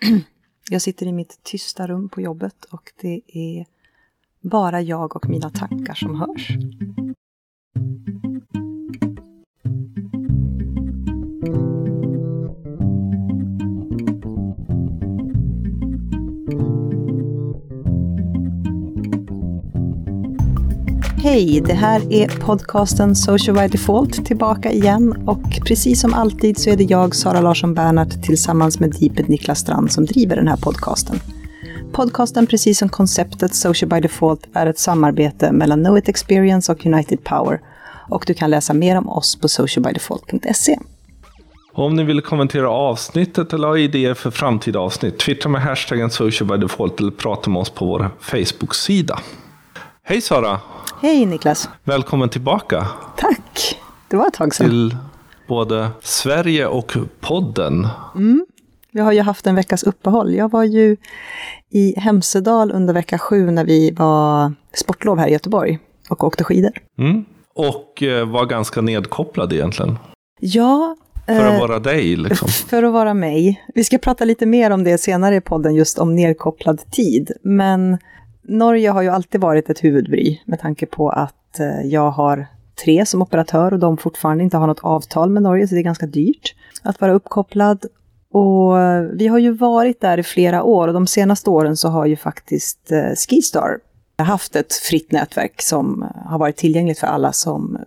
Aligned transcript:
Jag 0.70 0.82
sitter 0.82 1.06
i 1.06 1.12
mitt 1.12 1.42
tysta 1.42 1.86
rum 1.86 2.08
på 2.08 2.20
jobbet 2.20 2.64
och 2.64 2.92
det 3.00 3.20
är 3.26 3.66
bara 4.40 4.80
jag 4.80 5.16
och 5.16 5.28
mina 5.28 5.50
tankar 5.50 5.94
som 5.94 6.20
hörs. 6.20 6.48
Hej, 21.22 21.62
det 21.66 21.74
här 21.74 22.12
är 22.12 22.28
podcasten 22.28 23.16
Social 23.16 23.56
by 23.56 23.68
Default 23.68 24.26
tillbaka 24.26 24.72
igen 24.72 25.24
och 25.26 25.42
precis 25.66 26.00
som 26.00 26.14
alltid 26.14 26.58
så 26.58 26.70
är 26.70 26.76
det 26.76 26.84
jag, 26.84 27.14
Sara 27.14 27.40
Larsson 27.40 27.74
Bernhardt, 27.74 28.22
tillsammans 28.22 28.80
med 28.80 28.90
Deepet 29.00 29.28
Niklas 29.28 29.58
Strand 29.58 29.92
som 29.92 30.06
driver 30.06 30.36
den 30.36 30.48
här 30.48 30.56
podcasten. 30.56 31.20
Podcasten, 31.92 32.46
precis 32.46 32.78
som 32.78 32.88
konceptet 32.88 33.54
Social 33.54 33.88
by 33.88 34.00
Default, 34.00 34.48
är 34.52 34.66
ett 34.66 34.78
samarbete 34.78 35.52
mellan 35.52 35.84
Know 35.84 35.98
It 35.98 36.08
Experience 36.08 36.72
och 36.72 36.86
United 36.86 37.24
Power 37.24 37.60
och 38.10 38.24
du 38.26 38.34
kan 38.34 38.50
läsa 38.50 38.74
mer 38.74 38.98
om 38.98 39.08
oss 39.08 39.40
på 39.40 39.48
socialbydefault.se. 39.48 40.78
Om 41.72 41.94
ni 41.94 42.04
vill 42.04 42.20
kommentera 42.20 42.70
avsnittet 42.70 43.52
eller 43.52 43.68
ha 43.68 43.78
idéer 43.78 44.14
för 44.14 44.30
framtida 44.30 44.78
avsnitt, 44.78 45.18
twittra 45.18 45.50
med 45.50 45.62
hashtaggen 45.62 46.10
socialbydefault 46.10 47.00
eller 47.00 47.10
prata 47.10 47.50
med 47.50 47.60
oss 47.60 47.70
på 47.70 47.86
vår 47.86 48.10
Facebook-sida. 48.20 49.18
Hej 50.04 50.20
Sara! 50.20 50.60
Hej 51.02 51.26
Niklas! 51.26 51.68
Välkommen 51.84 52.28
tillbaka! 52.28 52.86
Tack! 53.16 53.80
Det 54.08 54.16
var 54.16 54.26
ett 54.26 54.34
tag 54.34 54.54
sedan. 54.54 54.68
Till 54.68 54.96
både 55.48 55.88
Sverige 56.02 56.66
och 56.66 56.92
podden. 57.20 57.88
Mm. 58.14 58.46
Vi 58.92 59.00
har 59.00 59.12
ju 59.12 59.20
haft 59.20 59.46
en 59.46 59.54
veckas 59.54 59.82
uppehåll. 59.82 60.34
Jag 60.34 60.50
var 60.50 60.64
ju 60.64 60.96
i 61.70 62.00
Hemsedal 62.00 62.72
under 62.72 62.94
vecka 62.94 63.18
sju 63.18 63.50
när 63.50 63.64
vi 63.64 63.90
var 63.90 64.52
sportlov 64.74 65.18
här 65.18 65.28
i 65.28 65.32
Göteborg 65.32 65.78
och 66.08 66.24
åkte 66.24 66.44
skidor. 66.44 66.72
Mm. 66.98 67.24
Och 67.54 68.02
eh, 68.02 68.28
var 68.28 68.46
ganska 68.46 68.80
nedkopplad 68.80 69.52
egentligen. 69.52 69.98
Ja. 70.40 70.96
För 71.26 71.46
att 71.46 71.54
eh, 71.54 71.60
vara 71.60 71.78
dig 71.78 72.16
liksom. 72.16 72.48
För 72.68 72.82
att 72.82 72.92
vara 72.92 73.14
mig. 73.14 73.64
Vi 73.74 73.84
ska 73.84 73.98
prata 73.98 74.24
lite 74.24 74.46
mer 74.46 74.70
om 74.70 74.84
det 74.84 74.98
senare 74.98 75.36
i 75.36 75.40
podden, 75.40 75.74
just 75.74 75.98
om 75.98 76.14
nedkopplad 76.14 76.90
tid. 76.90 77.32
Men 77.42 77.98
Norge 78.42 78.90
har 78.90 79.02
ju 79.02 79.08
alltid 79.08 79.40
varit 79.40 79.70
ett 79.70 79.84
huvudbry 79.84 80.38
med 80.44 80.60
tanke 80.60 80.86
på 80.86 81.10
att 81.10 81.60
eh, 81.60 81.86
jag 81.86 82.10
har 82.10 82.46
tre 82.84 83.06
som 83.06 83.22
operatör 83.22 83.72
och 83.72 83.78
de 83.78 83.96
fortfarande 83.96 84.44
inte 84.44 84.56
har 84.56 84.66
något 84.66 84.80
avtal 84.82 85.30
med 85.30 85.42
Norge, 85.42 85.68
så 85.68 85.74
det 85.74 85.80
är 85.80 85.84
ganska 85.84 86.06
dyrt 86.06 86.54
att 86.82 87.00
vara 87.00 87.12
uppkopplad. 87.12 87.86
Och 88.32 88.80
eh, 88.80 89.02
vi 89.02 89.26
har 89.28 89.38
ju 89.38 89.52
varit 89.52 90.00
där 90.00 90.18
i 90.18 90.22
flera 90.22 90.62
år 90.62 90.88
och 90.88 90.94
de 90.94 91.06
senaste 91.06 91.50
åren 91.50 91.76
så 91.76 91.88
har 91.88 92.06
ju 92.06 92.16
faktiskt 92.16 92.92
eh, 92.92 93.14
Skistar 93.28 93.78
haft 94.18 94.56
ett 94.56 94.72
fritt 94.72 95.12
nätverk 95.12 95.62
som 95.62 96.06
har 96.26 96.38
varit 96.38 96.56
tillgängligt 96.56 96.98
för 96.98 97.06
alla 97.06 97.32
som 97.32 97.78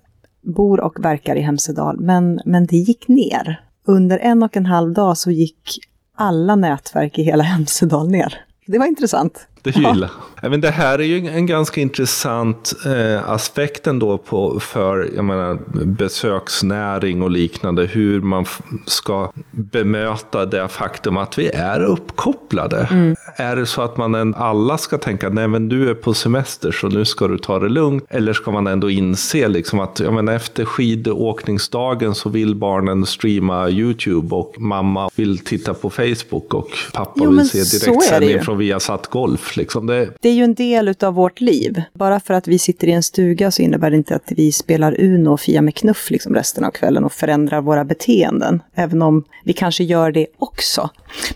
bor 0.41 0.79
och 0.79 1.05
verkar 1.05 1.35
i 1.35 1.41
Hemsedal. 1.41 1.99
Men, 1.99 2.41
men 2.45 2.65
det 2.65 2.77
gick 2.77 3.07
ner. 3.07 3.61
Under 3.85 4.19
en 4.19 4.43
och 4.43 4.57
en 4.57 4.65
halv 4.65 4.93
dag 4.93 5.17
så 5.17 5.31
gick 5.31 5.79
alla 6.15 6.55
nätverk 6.55 7.19
i 7.19 7.23
hela 7.23 7.43
Hemsedal 7.53 8.09
ner. 8.11 8.45
Det 8.67 8.79
var 8.79 8.85
intressant. 8.85 9.47
Det 9.65 9.75
gillar. 9.75 10.09
Ja. 10.41 10.49
Men 10.49 10.61
det 10.61 10.69
här 10.69 10.99
är 10.99 11.03
ju 11.03 11.27
en 11.27 11.45
ganska 11.45 11.81
intressant 11.81 12.73
eh, 12.85 13.29
aspekt 13.29 13.87
ändå 13.87 14.17
på, 14.17 14.59
för 14.59 15.09
jag 15.15 15.25
menar, 15.25 15.59
besöksnäring 15.85 17.21
och 17.21 17.31
liknande. 17.31 17.85
Hur 17.85 18.21
man 18.21 18.45
ska 18.85 19.31
bemöta 19.51 20.45
det 20.45 20.67
faktum 20.67 21.17
att 21.17 21.39
vi 21.39 21.47
är 21.47 21.83
uppkopplade. 21.83 22.87
Mm. 22.91 23.15
Är 23.35 23.55
det 23.55 23.65
så 23.65 23.81
att 23.81 23.97
man 23.97 24.15
en, 24.15 24.35
alla 24.35 24.77
ska 24.77 24.97
tänka 24.97 25.29
nej 25.29 25.47
men 25.47 25.69
du 25.69 25.89
är 25.89 25.93
på 25.93 26.13
semester 26.13 26.71
så 26.71 26.87
nu 26.87 27.05
ska 27.05 27.27
du 27.27 27.37
ta 27.37 27.59
det 27.59 27.69
lugnt. 27.69 28.05
Eller 28.09 28.33
ska 28.33 28.51
man 28.51 28.67
ändå 28.67 28.89
inse 28.89 29.47
liksom 29.47 29.79
att 29.79 29.99
jag 29.99 30.13
menar, 30.13 30.33
efter 30.33 30.65
skidåkningsdagen 30.65 32.15
så 32.15 32.29
vill 32.29 32.55
barnen 32.55 33.05
streama 33.05 33.69
YouTube 33.69 34.35
och 34.35 34.55
mamma 34.57 35.09
vill 35.15 35.37
titta 35.37 35.73
på 35.73 35.89
Facebook 35.89 36.53
och 36.53 36.69
pappa 36.93 37.11
jo, 37.15 37.31
vill 37.31 37.49
se 37.49 37.77
direktsändning 37.77 38.41
från 38.41 38.57
Viasat 38.57 39.07
Golf. 39.07 39.54
Liksom. 39.57 39.87
Det... 39.87 40.09
det 40.21 40.29
är 40.29 40.33
ju 40.33 40.43
en 40.43 40.53
del 40.53 40.95
av 41.03 41.13
vårt 41.13 41.41
liv. 41.41 41.81
Bara 41.93 42.19
för 42.19 42.33
att 42.33 42.47
vi 42.47 42.59
sitter 42.59 42.87
i 42.87 42.91
en 42.91 43.03
stuga 43.03 43.51
så 43.51 43.61
innebär 43.61 43.89
det 43.89 43.97
inte 43.97 44.15
att 44.15 44.31
vi 44.31 44.51
spelar 44.51 45.01
Uno 45.01 45.29
och 45.29 45.39
Fia 45.39 45.61
med 45.61 45.75
knuff 45.75 46.11
liksom 46.11 46.35
resten 46.35 46.63
av 46.63 46.71
kvällen 46.71 47.03
och 47.03 47.13
förändrar 47.13 47.61
våra 47.61 47.85
beteenden. 47.85 48.61
Även 48.75 49.01
om 49.01 49.23
vi 49.43 49.53
kanske 49.53 49.83
gör 49.83 50.11
det 50.11 50.27
också. 50.37 50.89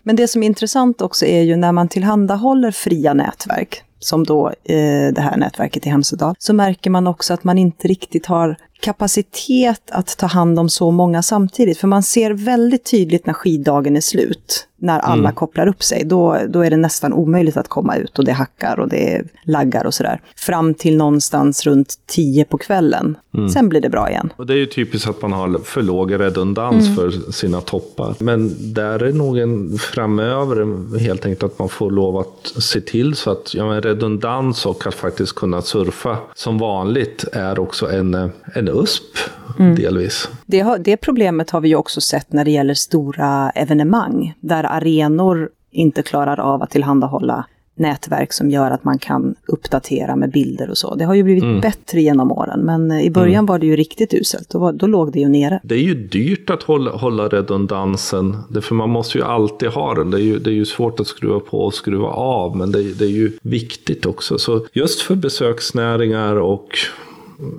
Men 0.04 0.16
det 0.16 0.28
som 0.28 0.44
är 0.44 0.48
intressant 0.48 1.02
också 1.02 1.26
är 1.26 1.42
ju 1.42 1.56
när 1.56 1.72
man 1.72 1.88
tillhandahåller 1.88 2.72
fria 2.72 3.14
nätverk, 3.14 3.84
som 4.00 4.24
då 4.24 4.48
eh, 4.48 5.14
det 5.14 5.22
här 5.22 5.38
nätverket 5.38 5.86
i 5.86 5.90
Hemsedal, 5.90 6.36
så 6.40 6.54
märker 6.54 6.90
man 6.90 7.08
också 7.08 7.34
att 7.34 7.44
man 7.44 7.58
inte 7.58 7.88
riktigt 7.88 8.26
har 8.26 8.56
kapacitet 8.80 9.92
att 9.92 10.18
ta 10.18 10.26
hand 10.26 10.60
om 10.60 10.70
så 10.70 10.92
många 10.92 11.22
samtidigt. 11.22 11.78
För 11.78 11.88
man 11.88 12.04
ser 12.04 12.32
väldigt 12.32 12.92
tydligt 12.92 13.26
när 13.26 13.34
skiddagen 13.34 13.96
är 13.96 14.02
slut, 14.02 14.68
när 14.78 15.00
alla 15.00 15.20
mm. 15.20 15.36
kopplar 15.36 15.68
upp 15.68 15.84
sig. 15.84 16.04
Då, 16.06 16.38
då 16.50 16.62
är 16.62 16.70
det 16.70 16.78
nästan 16.78 17.14
omöjligt 17.14 17.58
att 17.58 17.68
komma 17.68 17.96
ut 17.96 18.20
och 18.20 18.26
det 18.26 18.32
hackar 18.32 18.80
och 18.80 18.90
det 18.90 19.24
laggar 19.44 19.86
och 19.86 19.94
sådär. 19.94 20.22
Fram 20.36 20.74
till 20.74 20.98
någonstans 20.98 21.66
runt 21.66 21.96
tio 22.06 22.46
på 22.46 22.58
kvällen. 22.58 23.18
Mm. 23.34 23.50
Sen 23.50 23.70
blir 23.70 23.82
det 23.82 23.90
bra 23.90 24.10
igen. 24.10 24.34
Och 24.36 24.46
det 24.46 24.54
är 24.54 24.58
ju 24.58 24.66
typiskt 24.66 25.10
att 25.10 25.22
man 25.22 25.34
har 25.34 25.60
för 25.64 25.82
låg 25.82 26.20
redundans 26.20 26.86
mm. 26.86 26.96
för 26.96 27.32
sina 27.32 27.62
toppar. 27.62 28.16
Men 28.20 28.56
där 28.74 29.04
är 29.04 29.14
nog 29.14 29.38
en 29.38 29.78
framöver 29.78 30.98
helt 31.00 31.26
enkelt 31.26 31.44
att 31.44 31.60
man 31.60 31.70
får 31.70 31.92
lov 31.92 32.18
att 32.18 32.64
se 32.64 32.82
till 32.82 33.16
så 33.16 33.32
att 33.32 33.54
ja, 33.54 33.68
men 33.68 33.82
redundans 33.82 34.66
och 34.66 34.88
att 34.88 34.96
faktiskt 34.96 35.36
kunna 35.36 35.62
surfa 35.62 36.18
som 36.36 36.58
vanligt 36.58 37.26
är 37.34 37.60
också 37.60 37.92
en, 37.92 38.32
en 38.54 38.69
USP 38.72 39.18
mm. 39.60 39.76
delvis. 39.76 40.30
Det, 40.46 40.60
har, 40.60 40.78
det 40.78 40.98
problemet 40.98 41.50
har 41.50 41.62
vi 41.62 41.70
ju 41.70 41.76
också 41.76 42.02
sett 42.02 42.34
när 42.34 42.46
det 42.46 42.52
gäller 42.52 42.74
stora 42.74 43.50
evenemang, 43.50 44.34
där 44.40 44.64
arenor 44.64 45.50
inte 45.72 46.02
klarar 46.02 46.40
av 46.40 46.62
att 46.62 46.70
tillhandahålla 46.70 47.46
nätverk 47.80 48.34
som 48.34 48.50
gör 48.50 48.72
att 48.72 48.84
man 48.84 49.00
kan 49.00 49.36
uppdatera 49.48 50.16
med 50.16 50.32
bilder 50.32 50.70
och 50.70 50.78
så. 50.78 50.96
Det 50.96 51.06
har 51.06 51.14
ju 51.14 51.24
blivit 51.24 51.44
mm. 51.44 51.62
bättre 51.62 52.02
genom 52.02 52.32
åren, 52.32 52.60
men 52.60 52.92
i 52.92 53.10
början 53.10 53.34
mm. 53.34 53.46
var 53.46 53.60
det 53.60 53.66
ju 53.66 53.76
riktigt 53.76 54.14
uselt. 54.14 54.50
Då, 54.50 54.60
var, 54.60 54.74
då 54.74 54.88
låg 54.88 55.12
det 55.12 55.20
ju 55.20 55.28
nere. 55.28 55.60
Det 55.64 55.76
är 55.76 55.80
ju 55.80 55.94
dyrt 55.94 56.50
att 56.50 56.64
hålla, 56.64 56.92
hålla 56.92 57.28
redundansen, 57.28 58.38
för 58.62 58.76
man 58.76 58.90
måste 58.90 59.18
ju 59.18 59.24
alltid 59.24 59.70
ha 59.70 59.94
den. 59.94 60.12
Det 60.12 60.18
är 60.18 60.22
ju, 60.22 60.40
det 60.40 60.50
är 60.50 60.54
ju 60.54 60.66
svårt 60.66 61.00
att 61.00 61.08
skruva 61.08 61.40
på 61.40 61.60
och 61.60 61.74
skruva 61.74 62.08
av, 62.08 62.58
men 62.58 62.72
det, 62.72 63.00
det 63.00 63.06
är 63.06 63.10
ju 63.10 63.32
viktigt 63.42 64.06
också. 64.06 64.38
Så 64.38 64.66
just 64.74 65.02
för 65.02 65.16
besöksnäringar 65.16 66.36
och 66.36 66.78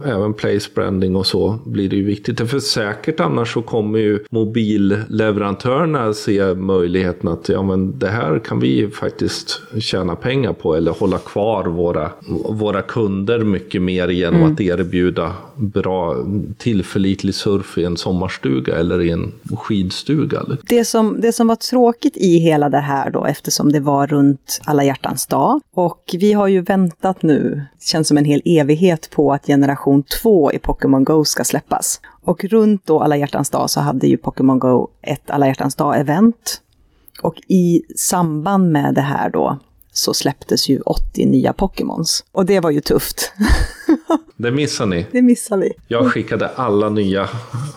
även 0.05 0.35
place 0.35 0.71
branding 0.75 1.17
och 1.17 1.27
så 1.27 1.59
blir 1.65 1.89
det 1.89 1.97
ju 1.97 2.05
viktigt. 2.05 2.51
För 2.51 2.61
säkert 2.61 3.21
annars 3.21 3.53
så 3.53 3.63
kommer 3.63 3.99
ju 3.99 4.25
mobilleverantörerna 4.31 6.13
se 6.15 6.55
möjligheten 6.55 7.29
att 7.29 7.49
ja, 7.49 7.63
men 7.63 7.99
det 7.99 8.09
här 8.09 8.39
kan 8.39 8.61
vi 8.61 8.89
faktiskt 8.89 9.61
tjäna 9.79 10.17
pengar 10.17 10.53
på 10.53 10.75
eller 10.75 10.93
hålla 10.93 11.19
kvar 11.19 11.65
våra, 11.65 12.11
våra 12.49 12.83
kunder 12.83 13.39
mycket 13.39 13.83
mer 13.83 14.09
genom 14.09 14.41
mm. 14.41 14.53
att 14.53 14.61
erbjuda 14.61 15.33
bra 15.57 16.17
tillförlitlig 16.59 17.35
surf 17.35 17.79
i 17.79 17.85
en 17.85 17.97
sommarstuga 17.97 18.77
eller 18.77 19.01
i 19.01 19.11
en 19.11 19.33
skidstuga. 19.57 20.43
Det 20.69 20.85
som, 20.85 21.21
det 21.21 21.33
som 21.33 21.49
var 21.49 21.57
tråkigt 21.57 22.17
i 22.17 22.39
hela 22.39 22.69
det 22.69 22.79
här 22.79 23.11
då, 23.11 23.25
eftersom 23.25 23.73
det 23.73 23.81
var 23.81 24.07
runt 24.07 24.61
alla 24.65 24.85
hjärtans 24.85 25.27
dag 25.27 25.61
och 25.75 26.15
vi 26.19 26.33
har 26.33 26.49
ju 26.49 26.61
väntat 26.61 27.23
nu, 27.23 27.63
känns 27.81 28.09
som 28.09 28.19
en 28.19 28.25
hel 28.25 28.43
evighet 28.45 29.11
på 29.11 29.33
att 29.33 29.47
generera 29.47 29.70
generation 29.71 30.03
2 30.03 30.53
i 30.53 30.59
Pokémon 30.59 31.05
Go 31.05 31.25
ska 31.25 31.45
släppas. 31.45 32.01
Och 32.25 32.45
runt 32.45 32.87
då 32.87 33.01
alla 33.01 33.17
hjärtans 33.17 33.51
dag 33.51 33.71
så 33.71 33.81
hade 33.81 34.07
ju 34.07 34.17
Pokémon 34.17 34.59
Go 34.59 34.89
ett 35.03 35.31
alla 35.31 35.47
hjärtans 35.47 35.75
dag-event. 35.75 36.61
Och 37.23 37.35
i 37.49 37.83
samband 37.97 38.73
med 38.73 38.95
det 38.95 39.01
här 39.01 39.31
då 39.31 39.59
så 39.93 40.15
släpptes 40.15 40.69
ju 40.69 40.81
80 40.81 41.27
nya 41.27 41.53
Pokémons. 41.53 42.25
Och 42.33 42.47
det 42.47 42.61
var 42.61 42.71
ju 42.71 42.81
tufft. 42.81 43.33
Det 44.37 44.51
missar 44.51 44.87
ni. 44.87 45.07
Det 45.13 45.23
missar 45.23 45.57
vi. 45.57 45.73
Jag 45.89 46.13
skickade 46.13 46.49
alla 46.49 46.89
nya 46.89 47.29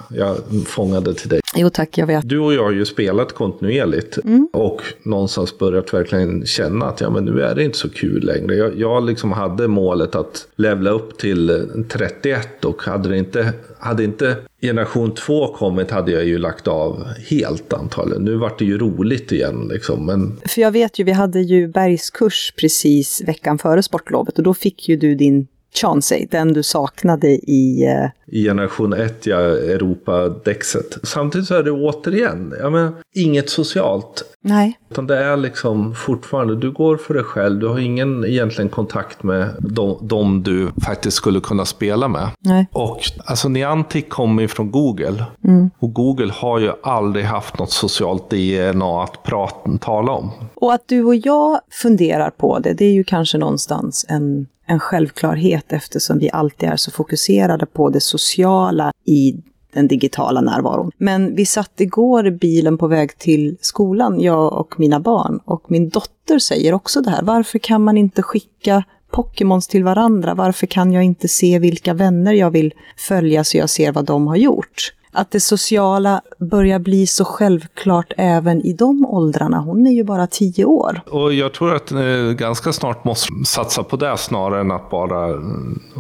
jag 0.10 0.38
fångade 0.68 1.14
till 1.14 1.30
dig. 1.30 1.42
Jo 1.56 1.70
tack, 1.70 1.98
jag 1.98 2.08
vet. 2.08 2.30
Du 2.30 2.40
och 2.40 2.54
jag 2.54 2.64
har 2.64 2.72
ju 2.72 2.86
spelat 2.86 3.34
kontinuerligt 3.34 4.18
mm. 4.18 4.48
och 4.54 4.82
någonstans 5.04 5.58
börjat 5.58 5.94
verkligen 5.94 6.46
känna 6.46 6.86
att 6.86 7.02
ja, 7.02 7.10
men 7.10 7.26
nu 7.26 7.42
är 7.42 7.56
det 7.56 7.64
inte 7.64 7.78
så 7.78 7.90
kul 7.90 8.26
längre. 8.26 8.56
Jag, 8.56 8.80
jag 8.80 9.06
liksom 9.06 9.32
hade 9.32 9.68
målet 9.68 10.16
att 10.16 10.48
levla 10.56 10.92
upp 10.92 11.18
till 11.18 11.70
31 11.90 12.66
och 12.66 12.84
hade 12.84 13.10
det 13.10 13.18
inte, 13.18 13.54
hade 13.80 14.04
inte 14.04 14.38
generation 14.64 15.14
2 15.14 15.48
kommit 15.54 15.92
hade 15.92 16.12
jag 16.12 16.26
ju 16.26 16.38
lagt 16.38 16.68
av 16.68 17.08
helt 17.30 17.74
antagligen. 17.74 18.24
Nu 18.24 18.36
vart 18.36 18.60
det 18.60 18.66
ju 18.66 18.78
roligt 18.78 19.32
igen 19.32 19.70
liksom. 19.72 20.06
Men... 20.06 20.40
För 20.46 20.62
jag 20.62 20.72
vet 20.72 21.00
ju, 21.00 21.04
vi 21.04 21.12
hade 21.12 21.42
ju 21.42 21.68
bergskurs 21.68 22.54
precis 22.58 23.22
veckan 23.28 23.58
före 23.58 23.84
sportlovet 23.84 24.38
och 24.38 24.44
då 24.44 24.54
fick 24.54 24.90
ju 24.90 24.98
du 24.98 25.16
din 25.16 25.48
Chauncey, 25.74 26.28
den 26.32 26.54
du 26.54 26.64
saknade 26.64 27.28
i... 27.28 27.88
Uh... 27.88 28.10
I 28.26 28.44
generation 28.44 28.94
1, 28.94 29.26
ja, 29.26 29.40
Europa-dexet. 29.40 30.98
Samtidigt 31.04 31.48
så 31.48 31.56
är 31.56 31.64
det 31.64 31.72
återigen, 31.72 32.54
ja, 32.60 32.70
men, 32.70 32.94
inget 33.16 33.50
socialt. 33.50 34.24
Nej. 34.42 34.80
Utan 34.92 35.08
det 35.08 35.18
är 35.18 35.38
liksom 35.38 35.96
fortfarande, 35.96 36.56
du 36.56 36.72
går 36.72 36.98
för 36.98 37.14
dig 37.14 37.24
själv, 37.24 37.60
du 37.60 37.68
har 37.68 37.80
ingen 37.80 38.26
egentligen 38.26 38.70
kontakt 38.70 39.24
med 39.24 39.50
de, 39.60 39.98
de 40.02 40.44
du 40.44 40.72
faktiskt 40.86 41.18
skulle 41.18 41.40
kunna 41.40 41.66
spela 41.66 42.08
med. 42.08 42.30
Nej. 42.40 42.68
Och 42.72 43.00
alltså 43.26 43.50
Niantic 43.50 44.06
kommer 44.10 44.42
ju 44.42 44.48
från 44.48 44.72
Google. 44.72 45.26
Mm. 45.44 45.70
Och 45.80 45.94
Google 45.94 46.34
har 46.34 46.60
ju 46.60 46.72
aldrig 46.84 47.26
haft 47.26 47.60
något 47.60 47.72
socialt 47.72 48.30
DNA 48.30 49.04
att 49.04 49.24
prata, 49.24 49.78
tala 49.82 50.12
om. 50.12 50.32
Och 50.56 50.74
att 50.74 50.88
du 50.88 51.04
och 51.04 51.16
jag 51.16 51.60
funderar 51.72 52.30
på 52.30 52.60
det, 52.60 52.74
det 52.74 52.86
är 52.86 52.94
ju 52.94 53.04
kanske 53.04 53.38
någonstans 53.38 54.06
en, 54.10 54.48
en 54.66 54.80
självklarhet 54.80 55.74
eftersom 55.74 56.20
vi 56.20 56.30
alltid 56.32 56.70
är 56.70 56.76
så 56.76 56.92
fokuserade 56.92 57.66
på 57.66 57.90
det 57.90 58.02
sociala 58.02 58.92
i 59.06 59.36
den 59.74 59.88
digitala 59.88 60.42
närvaron. 60.42 60.92
Men 60.98 61.36
vi 61.36 61.46
satt 61.46 61.82
igår 61.82 62.28
i 62.28 62.32
bilen 62.32 62.78
på 62.78 62.88
väg 62.88 63.18
till 63.18 63.58
skolan, 63.62 64.20
jag 64.22 64.54
och 64.54 64.80
mina 64.80 65.00
barn. 65.00 65.40
Och 65.46 65.72
min 65.72 65.90
dotter 65.90 66.40
säger 66.40 66.74
också 66.74 67.02
det 67.02 67.10
här, 67.10 67.22
varför 67.24 67.60
kan 67.60 67.84
man 67.84 67.98
inte 67.98 68.22
skicka 68.22 68.84
Pokémons 69.12 69.68
till 69.68 69.84
varandra? 69.84 70.34
Varför 70.34 70.68
kan 70.68 70.94
jag 70.94 71.04
inte 71.04 71.28
se 71.28 71.60
vilka 71.60 71.94
vänner 71.94 72.34
jag 72.34 72.52
vill 72.52 72.74
följa 72.98 73.44
så 73.44 73.58
jag 73.58 73.70
ser 73.70 73.92
vad 73.92 74.06
de 74.06 74.28
har 74.28 74.36
gjort? 74.36 74.94
Att 75.14 75.32
det 75.32 75.40
sociala 75.40 76.22
börjar 76.40 76.80
bli 76.80 77.08
så 77.08 77.26
självklart 77.26 78.14
även 78.18 78.62
i 78.62 78.74
de 78.74 79.06
åldrarna. 79.06 79.60
Hon 79.60 79.88
är 79.88 79.92
ju 79.92 80.04
bara 80.04 80.28
tio 80.28 80.66
år. 80.66 81.02
Och 81.10 81.34
jag 81.34 81.54
tror 81.54 81.76
att 81.76 81.92
eh, 81.92 82.32
ganska 82.38 82.74
snart 82.74 83.06
måste 83.06 83.28
satsa 83.46 83.84
på 83.84 83.96
det 83.96 84.18
snarare 84.18 84.62
än 84.62 84.72
att 84.72 84.90
bara 84.90 85.30
eh, 85.30 85.36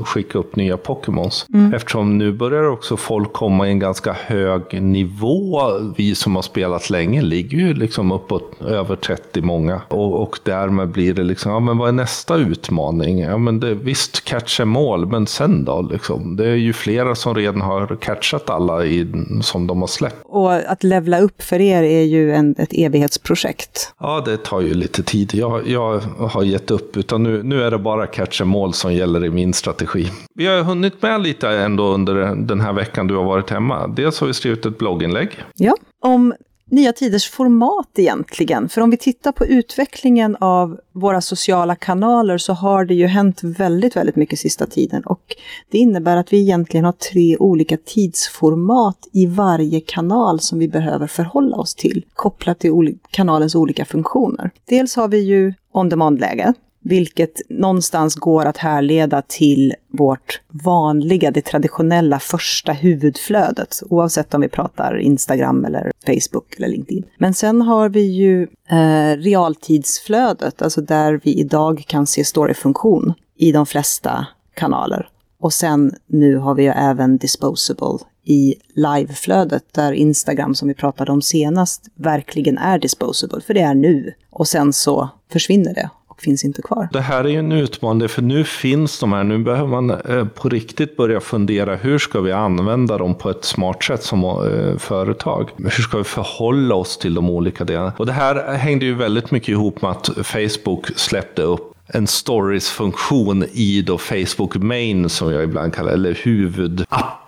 skicka 0.03 0.39
upp 0.39 0.55
nya 0.55 0.77
Pokémons. 0.77 1.45
Mm. 1.53 1.73
Eftersom 1.73 2.17
nu 2.17 2.33
börjar 2.33 2.63
också 2.63 2.97
folk 2.97 3.33
komma 3.33 3.67
i 3.67 3.71
en 3.71 3.79
ganska 3.79 4.13
hög 4.13 4.81
nivå. 4.81 5.61
Vi 5.97 6.15
som 6.15 6.35
har 6.35 6.41
spelat 6.41 6.89
länge 6.89 7.21
ligger 7.21 7.57
ju 7.57 7.73
liksom 7.73 8.11
uppåt 8.11 8.61
över 8.61 8.95
30 8.95 9.41
många. 9.41 9.81
Och, 9.87 10.21
och 10.21 10.39
därmed 10.43 10.89
blir 10.89 11.13
det 11.13 11.23
liksom, 11.23 11.51
ja 11.51 11.59
men 11.59 11.77
vad 11.77 11.87
är 11.87 11.93
nästa 11.93 12.35
utmaning? 12.35 13.19
Ja 13.19 13.37
men 13.37 13.59
det, 13.59 13.73
visst, 13.73 14.25
catcha 14.25 14.65
mål, 14.65 15.05
men 15.05 15.27
sen 15.27 15.65
då 15.65 15.81
liksom? 15.91 16.35
Det 16.35 16.47
är 16.47 16.55
ju 16.55 16.73
flera 16.73 17.15
som 17.15 17.35
redan 17.35 17.61
har 17.61 17.95
catchat 17.95 18.49
alla 18.49 18.85
i 18.85 19.02
som 19.41 19.67
de 19.67 19.81
har 19.81 19.87
släppt. 19.87 20.15
Och 20.23 20.53
att 20.53 20.83
levla 20.83 21.19
upp 21.19 21.41
för 21.41 21.61
er 21.61 21.83
är 21.83 22.03
ju 22.03 22.33
en, 22.33 22.55
ett 22.57 22.73
evighetsprojekt. 22.73 23.93
Ja, 23.99 24.23
det 24.25 24.37
tar 24.37 24.61
ju 24.61 24.73
lite 24.73 25.03
tid. 25.03 25.33
Jag, 25.33 25.67
jag 25.67 25.99
har 26.19 26.43
gett 26.43 26.71
upp, 26.71 26.97
utan 26.97 27.23
nu, 27.23 27.43
nu 27.43 27.63
är 27.63 27.71
det 27.71 27.77
bara 27.77 28.07
catch 28.07 28.41
mål 28.41 28.73
som 28.73 28.93
gäller 28.93 29.25
i 29.25 29.29
min 29.29 29.53
strategi. 29.53 30.11
Vi 30.35 30.47
har 30.47 30.63
hunnit 30.63 31.01
med 31.01 31.21
lite 31.21 31.49
ändå 31.49 31.83
under 31.83 32.35
den 32.35 32.61
här 32.61 32.73
veckan 32.73 33.07
du 33.07 33.15
har 33.15 33.23
varit 33.23 33.49
hemma. 33.49 33.87
Dels 33.87 34.19
har 34.19 34.27
vi 34.27 34.33
skrivit 34.33 34.65
ett 34.65 34.77
blogginlägg. 34.77 35.29
Ja, 35.55 35.75
om 36.01 36.33
nya 36.73 36.93
tiders 36.93 37.29
format 37.29 37.89
egentligen. 37.95 38.69
För 38.69 38.81
om 38.81 38.89
vi 38.89 38.97
tittar 38.97 39.31
på 39.31 39.45
utvecklingen 39.45 40.37
av 40.39 40.79
våra 40.91 41.21
sociala 41.21 41.75
kanaler 41.75 42.37
så 42.37 42.53
har 42.53 42.85
det 42.85 42.93
ju 42.93 43.07
hänt 43.07 43.43
väldigt, 43.43 43.95
väldigt 43.95 44.15
mycket 44.15 44.39
sista 44.39 44.67
tiden. 44.67 45.03
Och 45.03 45.35
det 45.71 45.77
innebär 45.77 46.17
att 46.17 46.33
vi 46.33 46.41
egentligen 46.41 46.85
har 46.85 46.91
tre 46.91 47.37
olika 47.37 47.77
tidsformat 47.85 49.07
i 49.13 49.25
varje 49.25 49.79
kanal 49.79 50.39
som 50.39 50.59
vi 50.59 50.67
behöver 50.67 51.07
förhålla 51.07 51.57
oss 51.57 51.75
till, 51.75 52.05
kopplat 52.13 52.59
till 52.59 52.97
kanalens 53.09 53.55
olika 53.55 53.85
funktioner. 53.85 54.51
Dels 54.65 54.95
har 54.95 55.07
vi 55.07 55.19
ju 55.19 55.53
on-demand-läge, 55.71 56.53
vilket 56.83 57.41
någonstans 57.49 58.15
går 58.15 58.45
att 58.45 58.57
härleda 58.57 59.21
till 59.21 59.73
vårt 59.91 60.41
vanliga, 60.47 61.31
det 61.31 61.41
traditionella 61.41 62.19
första 62.19 62.71
huvudflödet, 62.71 63.83
oavsett 63.89 64.33
om 64.33 64.41
vi 64.41 64.49
pratar 64.49 64.99
Instagram 64.99 65.65
eller 65.65 65.91
Facebook 66.05 66.55
eller 66.57 66.67
LinkedIn. 66.67 67.03
Men 67.17 67.33
sen 67.33 67.61
har 67.61 67.89
vi 67.89 68.01
ju 68.01 68.47
eh, 68.69 69.17
realtidsflödet, 69.17 70.61
alltså 70.61 70.81
där 70.81 71.19
vi 71.23 71.39
idag 71.39 71.83
kan 71.87 72.07
se 72.07 72.25
storyfunktion 72.25 73.13
i 73.37 73.51
de 73.51 73.65
flesta 73.65 74.27
kanaler. 74.53 75.09
Och 75.39 75.53
sen 75.53 75.95
nu 76.07 76.37
har 76.37 76.55
vi 76.55 76.63
ju 76.63 76.69
även 76.69 77.17
disposable 77.17 77.99
i 78.25 78.55
liveflödet 78.75 79.63
där 79.71 79.91
Instagram 79.93 80.55
som 80.55 80.67
vi 80.67 80.73
pratade 80.73 81.11
om 81.11 81.21
senast 81.21 81.87
verkligen 81.95 82.57
är 82.57 82.79
disposable, 82.79 83.41
för 83.41 83.53
det 83.53 83.61
är 83.61 83.73
nu. 83.73 84.13
Och 84.29 84.47
sen 84.47 84.73
så 84.73 85.09
försvinner 85.31 85.73
det 85.73 85.89
finns 86.23 86.45
inte 86.45 86.61
kvar. 86.61 86.89
Det 86.91 87.01
här 87.01 87.23
är 87.23 87.29
ju 87.29 87.39
en 87.39 87.51
utmaning, 87.51 88.09
för 88.09 88.21
nu 88.21 88.43
finns 88.43 88.99
de 88.99 89.13
här. 89.13 89.23
Nu 89.23 89.37
behöver 89.37 89.67
man 89.67 89.91
eh, 89.91 90.25
på 90.25 90.49
riktigt 90.49 90.97
börja 90.97 91.19
fundera 91.19 91.75
hur 91.75 91.99
ska 91.99 92.21
vi 92.21 92.31
använda 92.31 92.97
dem 92.97 93.15
på 93.15 93.29
ett 93.29 93.45
smart 93.45 93.83
sätt 93.83 94.03
som 94.03 94.23
eh, 94.23 94.77
företag? 94.77 95.49
Hur 95.57 95.83
ska 95.83 95.97
vi 95.97 96.03
förhålla 96.03 96.75
oss 96.75 96.97
till 96.97 97.13
de 97.13 97.29
olika 97.29 97.63
delarna? 97.63 97.93
Och 97.97 98.05
det 98.05 98.11
här 98.11 98.53
hängde 98.53 98.85
ju 98.85 98.95
väldigt 98.95 99.31
mycket 99.31 99.49
ihop 99.49 99.81
med 99.81 99.91
att 99.91 100.09
Facebook 100.23 100.87
släppte 100.95 101.41
upp 101.41 101.73
en 101.87 102.07
stories-funktion 102.07 103.45
i 103.51 103.81
då 103.81 103.97
Facebook 103.97 104.55
Main 104.55 105.09
som 105.09 105.31
jag 105.31 105.43
ibland 105.43 105.73
kallar 105.73 105.91
eller 105.91 106.13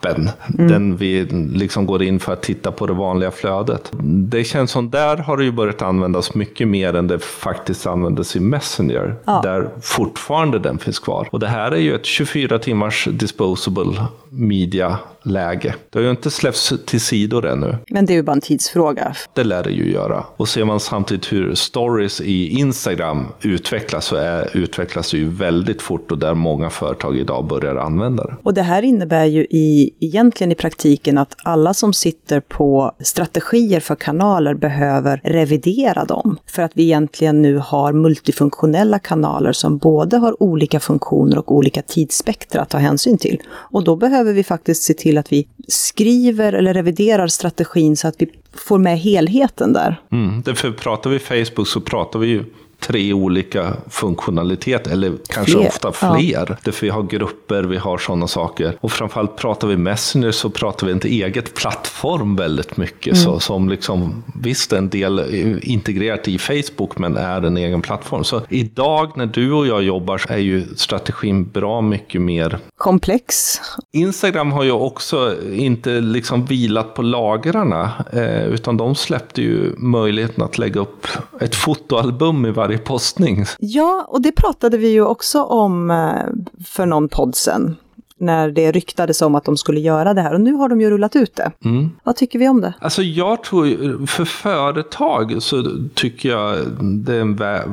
huvudappen. 0.05 0.29
Mm. 0.59 0.71
Den 0.71 0.97
vi 0.97 1.25
liksom 1.53 1.85
går 1.85 2.03
in 2.03 2.19
för 2.19 2.33
att 2.33 2.41
titta 2.41 2.71
på 2.71 2.87
det 2.87 2.93
vanliga 2.93 3.31
flödet. 3.31 3.91
Det 4.03 4.43
känns 4.43 4.71
som 4.71 4.89
där 4.89 5.17
har 5.17 5.37
det 5.37 5.43
ju 5.43 5.51
börjat 5.51 5.81
användas 5.81 6.35
mycket 6.35 6.67
mer 6.67 6.93
än 6.93 7.07
det 7.07 7.19
faktiskt 7.19 7.87
användes 7.87 8.35
i 8.35 8.39
Messenger. 8.39 9.15
Ja. 9.25 9.41
Där 9.43 9.69
fortfarande 9.81 10.59
den 10.59 10.77
finns 10.77 10.99
kvar. 10.99 11.27
Och 11.31 11.39
det 11.39 11.47
här 11.47 11.71
är 11.71 11.79
ju 11.79 11.95
ett 11.95 12.05
24 12.05 12.59
timmars 12.59 13.07
disposable 13.11 14.05
media 14.29 14.99
läge. 15.25 15.75
Det 15.89 15.99
har 15.99 16.03
ju 16.03 16.11
inte 16.11 16.31
släppts 16.31 16.73
till 16.85 17.01
sidor 17.01 17.45
ännu. 17.45 17.77
Men 17.89 18.05
det 18.05 18.13
är 18.13 18.15
ju 18.15 18.23
bara 18.23 18.31
en 18.31 18.41
tidsfråga. 18.41 19.15
Det 19.33 19.43
lär 19.43 19.63
det 19.63 19.71
ju 19.71 19.91
göra. 19.91 20.23
Och 20.37 20.47
ser 20.47 20.65
man 20.65 20.79
samtidigt 20.79 21.33
hur 21.33 21.55
stories 21.55 22.21
i 22.21 22.47
Instagram 22.49 23.25
utvecklas 23.41 24.05
så 24.05 24.15
är, 24.15 24.57
utvecklas 24.57 25.11
det 25.11 25.17
ju 25.17 25.29
väldigt 25.29 25.81
fort 25.81 26.11
och 26.11 26.17
där 26.17 26.33
många 26.33 26.69
företag 26.69 27.17
idag 27.17 27.45
börjar 27.45 27.75
använda 27.75 28.23
det. 28.23 28.35
Och 28.43 28.53
det 28.53 28.61
här 28.61 28.81
innebär 28.81 29.25
ju 29.25 29.41
i, 29.41 29.91
egentligen 29.99 30.51
i 30.51 30.55
praktiken 30.55 31.17
att 31.17 31.35
alla 31.43 31.73
som 31.73 31.93
sitter 31.93 32.39
på 32.39 32.91
strategier 32.99 33.79
för 33.79 33.95
kanaler 33.95 34.53
behöver 34.53 35.21
revidera 35.23 36.05
dem. 36.05 36.37
För 36.47 36.61
att 36.61 36.71
vi 36.73 36.83
egentligen 36.83 37.41
nu 37.41 37.57
har 37.57 37.93
multifunktionella 37.93 38.99
kanaler 38.99 39.51
som 39.51 39.77
både 39.77 40.17
har 40.17 40.43
olika 40.43 40.79
funktioner 40.79 41.37
och 41.37 41.51
olika 41.51 41.81
tidsspektra 41.81 42.61
att 42.61 42.69
ta 42.69 42.77
hänsyn 42.77 43.17
till. 43.17 43.41
Och 43.47 43.83
då 43.83 43.95
behöver 43.95 44.33
vi 44.33 44.43
faktiskt 44.43 44.83
se 44.83 44.93
till 44.93 45.17
att 45.17 45.31
vi 45.31 45.47
skriver 45.67 46.53
eller 46.53 46.73
reviderar 46.73 47.27
strategin 47.27 47.97
så 47.97 48.07
att 48.07 48.15
vi 48.17 48.29
får 48.53 48.77
med 48.77 48.99
helheten 48.99 49.73
där. 49.73 50.01
Mm, 50.11 50.41
därför 50.45 50.71
pratar 50.71 51.09
vi 51.09 51.19
Facebook 51.19 51.67
så 51.67 51.81
pratar 51.81 52.19
vi 52.19 52.27
ju 52.27 52.43
tre 52.79 53.13
olika 53.13 53.73
funktionaliteter, 53.89 54.91
eller 54.91 55.13
kanske 55.27 55.51
fler. 55.51 55.67
ofta 55.67 55.91
fler. 55.91 56.45
Ja. 56.49 56.55
Därför 56.63 56.85
vi 56.85 56.89
har 56.89 57.03
grupper, 57.03 57.63
vi 57.63 57.77
har 57.77 57.97
sådana 57.97 58.27
saker. 58.27 58.77
Och 58.81 58.91
framförallt 58.91 59.35
pratar 59.35 59.67
vi 59.67 59.77
Messenger 59.77 60.31
så 60.31 60.49
pratar 60.49 60.87
vi 60.87 60.93
inte 60.93 61.07
eget 61.07 61.55
plattform 61.55 62.35
väldigt 62.35 62.77
mycket. 62.77 63.13
Mm. 63.13 63.23
Så, 63.23 63.39
som 63.39 63.69
liksom, 63.69 64.23
visst 64.41 64.73
en 64.73 64.89
del 64.89 65.19
integrerat 65.63 66.27
i 66.27 66.37
Facebook 66.37 66.97
men 66.97 67.17
är 67.17 67.41
en 67.41 67.57
egen 67.57 67.81
plattform. 67.81 68.23
Så 68.23 68.41
idag 68.49 69.11
när 69.15 69.25
du 69.25 69.51
och 69.51 69.67
jag 69.67 69.83
jobbar 69.83 70.17
så 70.17 70.33
är 70.33 70.37
ju 70.37 70.65
strategin 70.75 71.49
bra 71.49 71.81
mycket 71.81 72.21
mer 72.21 72.59
komplex. 72.77 73.61
Instagram 73.93 74.51
har 74.51 74.63
ju 74.63 74.71
också 74.71 75.35
inte 75.53 75.89
liksom 75.89 76.45
vilat 76.45 76.93
på 76.93 77.01
lagrarna 77.01 77.91
eh, 78.13 78.45
utan 78.45 78.77
de 78.77 78.95
släppte 78.95 79.41
ju 79.41 79.75
möjligheten 79.77 80.43
att 80.43 80.57
lägga 80.57 80.81
upp 80.81 81.07
ett 81.41 81.55
fotoalbum 81.55 82.45
i 82.45 82.51
varje 82.51 82.64
varje 82.65 82.77
postning. 82.77 83.45
Ja, 83.59 84.05
och 84.07 84.21
det 84.21 84.31
pratade 84.31 84.77
vi 84.77 84.89
ju 84.89 85.01
också 85.01 85.43
om 85.43 85.91
eh, 85.91 86.65
för 86.65 86.85
någon 86.85 87.09
podd 87.09 87.35
sen 87.35 87.75
när 88.17 88.51
det 88.51 88.71
ryktades 88.71 89.21
om 89.21 89.35
att 89.35 89.45
de 89.45 89.57
skulle 89.57 89.79
göra 89.79 90.13
det 90.13 90.21
här. 90.21 90.33
Och 90.33 90.41
nu 90.41 90.53
har 90.53 90.69
de 90.69 90.81
ju 90.81 90.89
rullat 90.89 91.15
ut 91.15 91.35
det. 91.35 91.51
Mm. 91.65 91.89
Vad 92.03 92.15
tycker 92.15 92.39
vi 92.39 92.47
om 92.47 92.61
det? 92.61 92.73
Alltså 92.79 93.01
jag 93.01 93.43
tror, 93.43 94.05
för 94.05 94.25
företag 94.25 95.35
så 95.39 95.63
tycker 95.93 96.29
jag 96.29 96.57
det 96.81 97.15
är 97.15 97.21
en 97.21 97.35
vä 97.35 97.63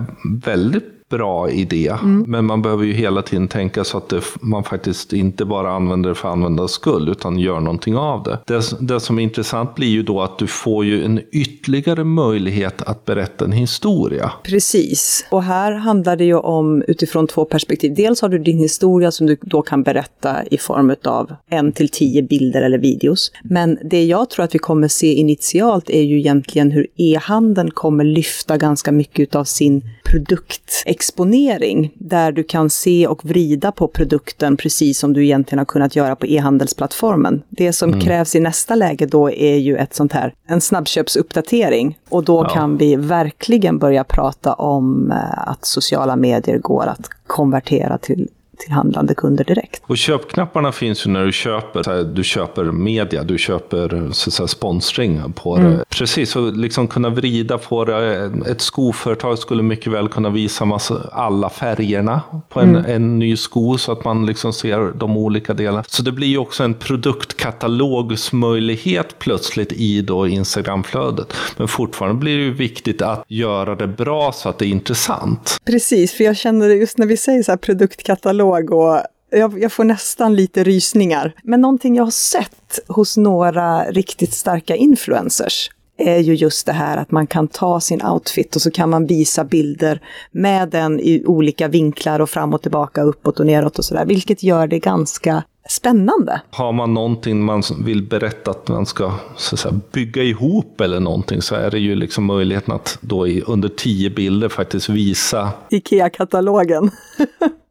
väldigt 0.45 0.92
bra 1.12 1.50
idé. 1.50 1.88
Mm. 2.02 2.25
Men 2.28 2.45
man 2.45 2.62
behöver 2.62 2.85
ju 2.85 2.92
hela 2.92 3.23
tiden 3.23 3.49
tänka 3.49 3.85
så 3.85 3.99
att 3.99 4.09
det, 4.09 4.23
man 4.40 4.64
faktiskt 4.64 5.12
inte 5.12 5.45
bara 5.45 5.73
använder 5.73 6.09
det 6.09 6.14
för 6.14 6.28
användarens 6.28 6.73
skull 6.73 7.09
utan 7.09 7.38
gör 7.38 7.61
någonting 7.61 7.97
av 7.97 8.23
det. 8.23 8.38
det. 8.47 8.62
det. 8.81 9.00
som 9.00 9.19
är 9.19 9.23
intressant 9.23 9.75
blir 9.75 9.88
ju 9.88 10.02
då 10.02 10.23
att 10.23 10.38
du 10.38 10.47
får 10.47 10.85
ju 10.85 11.04
en 11.04 11.21
ytterligare 11.33 12.04
möjlighet 12.04 12.83
att 12.83 13.04
berätta 13.04 13.45
en 13.45 13.52
historia. 13.52 14.33
Precis. 14.42 15.26
Och 15.31 15.42
här 15.42 15.73
handlar 15.73 16.16
det 16.16 16.25
ju 16.25 16.35
om 16.35 16.83
utifrån 16.88 17.26
två 17.26 17.45
perspektiv. 17.45 17.95
Dels 17.95 18.21
har 18.23 18.28
du 18.28 18.38
din 18.38 18.59
historia 18.59 19.11
som 19.11 19.26
du 19.26 19.37
då 19.40 19.62
kan 19.62 19.83
berätta 19.83 20.45
i 20.50 20.59
form 20.59 20.95
av 21.04 21.35
en 21.50 21.73
till 21.73 21.88
tio 21.88 22.23
bilder 22.23 22.62
eller 22.62 22.78
videos. 22.78 23.33
Men 23.42 23.78
det 23.85 24.04
jag 24.04 24.31
tror 24.31 24.45
att 24.45 24.54
vi 24.54 24.59
kommer 24.59 24.88
se 24.88 25.14
initialt 25.14 25.90
är 25.90 26.02
ju 26.02 26.19
egentligen 26.19 26.71
hur 26.71 26.87
e-handeln 26.97 27.71
kommer 27.71 28.04
lyfta 28.04 28.57
ganska 28.57 28.92
mycket 28.92 29.35
av 29.35 29.45
sin 29.45 29.83
produkt 30.04 30.83
exponering 31.03 31.93
där 31.95 32.33
du 32.33 32.43
kan 32.43 32.71
se 32.71 33.07
och 33.07 33.25
vrida 33.25 33.73
på 33.73 33.89
produkten 33.89 34.57
precis 34.57 34.99
som 34.99 35.13
du 35.13 35.25
egentligen 35.25 35.59
har 35.59 35.67
kunnat 35.67 35.97
göra 35.97 36.17
på 36.17 36.27
e-handelsplattformen. 36.27 37.43
Det 37.49 37.73
som 37.73 37.89
mm. 37.89 38.01
krävs 38.01 38.35
i 38.35 38.41
nästa 38.41 38.75
läge 38.75 39.07
då 39.07 39.31
är 39.31 39.57
ju 39.57 39.77
ett 39.77 39.95
sånt 39.95 40.13
här, 40.13 40.35
en 40.47 40.61
snabbköpsuppdatering. 40.61 41.99
Och 42.09 42.25
då 42.25 42.43
ja. 42.43 42.49
kan 42.49 42.77
vi 42.77 42.97
verkligen 42.97 43.79
börja 43.79 44.05
prata 44.05 44.55
om 44.55 45.11
eh, 45.11 45.49
att 45.49 45.65
sociala 45.65 46.17
medier 46.17 46.59
går 46.59 46.87
att 46.87 47.09
konvertera 47.27 47.99
till 47.99 48.29
till 48.62 48.73
handlande 48.73 49.14
kunder 49.14 49.45
direkt. 49.45 49.83
Och 49.87 49.99
köpknapparna 49.99 50.73
finns 50.73 51.07
ju 51.07 51.11
när 51.11 51.26
du 51.26 51.33
köper, 51.33 52.04
du 52.04 52.25
köper 52.25 52.64
media, 52.64 53.23
du 53.23 53.38
köper 53.38 54.09
så 54.12 54.31
säga, 54.31 54.47
sponsring 54.47 55.33
på 55.33 55.57
mm. 55.57 55.73
det. 55.73 55.85
Precis, 55.88 56.37
och 56.37 56.52
liksom 56.52 56.88
kunna 56.88 57.11
vrida 57.11 57.59
på 57.59 57.85
det. 57.85 58.31
Ett 58.50 58.61
skoföretag 58.61 59.38
skulle 59.38 59.62
mycket 59.62 59.92
väl 59.92 60.09
kunna 60.09 60.31
visa 60.31 60.64
massa, 60.64 61.09
alla 61.12 61.50
färgerna 61.50 62.21
på 62.49 62.61
en, 62.61 62.76
mm. 62.76 62.90
en 62.90 63.19
ny 63.19 63.37
sko 63.37 63.78
så 63.78 63.92
att 63.92 64.04
man 64.04 64.26
liksom 64.26 64.52
ser 64.52 64.99
de 64.99 65.16
olika 65.16 65.54
delarna. 65.54 65.85
Så 65.88 66.02
det 66.02 66.12
blir 66.12 66.28
ju 66.28 66.38
också 66.38 66.64
en 66.64 66.75
produktkatalogsmöjlighet 66.75 69.19
plötsligt 69.19 69.73
i 69.73 70.02
då 70.02 70.28
Instagramflödet. 70.28 71.33
Men 71.57 71.69
fortfarande 71.69 72.21
blir 72.21 72.37
det 72.37 72.42
ju 72.42 72.54
viktigt 72.54 73.02
att 73.02 73.25
göra 73.28 73.75
det 73.75 73.87
bra 73.87 74.33
så 74.33 74.49
att 74.49 74.59
det 74.59 74.66
är 74.66 74.69
intressant. 74.69 75.59
Precis, 75.64 76.12
för 76.12 76.25
jag 76.25 76.37
känner 76.37 76.69
det 76.69 76.75
just 76.75 76.99
när 76.99 77.07
vi 77.07 77.16
säger 77.16 77.42
så 77.42 77.52
här 77.52 77.57
produktkatalog 77.57 78.52
ihåg 78.59 78.73
och 78.73 79.03
jag, 79.31 79.63
jag, 79.63 79.73
får 79.73 79.85
nästan 79.85 80.37
lite 80.37 80.65
rysningar. 80.65 81.35
Men 81.43 81.61
någonting 81.61 81.97
jag 81.97 82.05
har 82.05 82.11
sett 82.11 82.81
hos 82.89 83.17
några 83.17 83.85
riktigt 83.85 84.33
starka 84.33 84.77
influencers 84.77 85.71
är 85.99 86.19
ju 86.19 86.35
just 86.35 86.67
det 86.67 86.73
här 86.73 86.97
att 86.97 87.11
man 87.11 87.27
kan 87.27 87.49
ta 87.49 87.81
sin 87.81 88.03
outfit 88.03 88.57
och 88.57 88.63
så 88.63 88.71
kan 88.71 88.91
man 88.91 89.07
visa 89.07 89.45
bilder 89.45 90.01
med 90.31 90.69
den 90.69 91.01
i 91.01 91.25
olika 91.27 91.69
vinklar 91.69 92.21
och 92.21 92.31
fram 92.31 92.55
och 92.55 92.63
tillbaka, 92.63 93.03
uppåt 93.03 93.41
och 93.41 93.47
neråt 93.47 93.79
och 93.79 93.85
sådär, 93.85 94.05
vilket 94.05 94.43
gör 94.43 94.67
det 94.67 94.79
ganska 94.79 95.43
spännande. 95.69 96.40
Har 96.50 96.73
man 96.73 96.95
någonting 96.95 97.45
man 97.45 97.62
vill 97.85 98.02
berätta 98.02 98.50
att 98.50 98.69
man 98.69 98.87
ska 98.87 99.12
så 99.37 99.54
att 99.54 99.61
säga, 99.61 99.81
bygga 99.92 100.23
ihop 100.23 100.81
eller 100.81 101.00
någonting 101.00 101.42
så 101.42 101.54
är 101.54 101.71
det 101.71 101.78
ju 101.78 101.95
liksom 101.95 102.25
möjligheten 102.25 102.75
att 102.75 102.99
då 103.00 103.28
i, 103.28 103.42
under 103.47 103.69
tio 103.69 104.11
bilder 104.11 104.49
faktiskt 104.49 104.88
visa 104.88 105.50
Ikea-katalogen. 105.71 106.90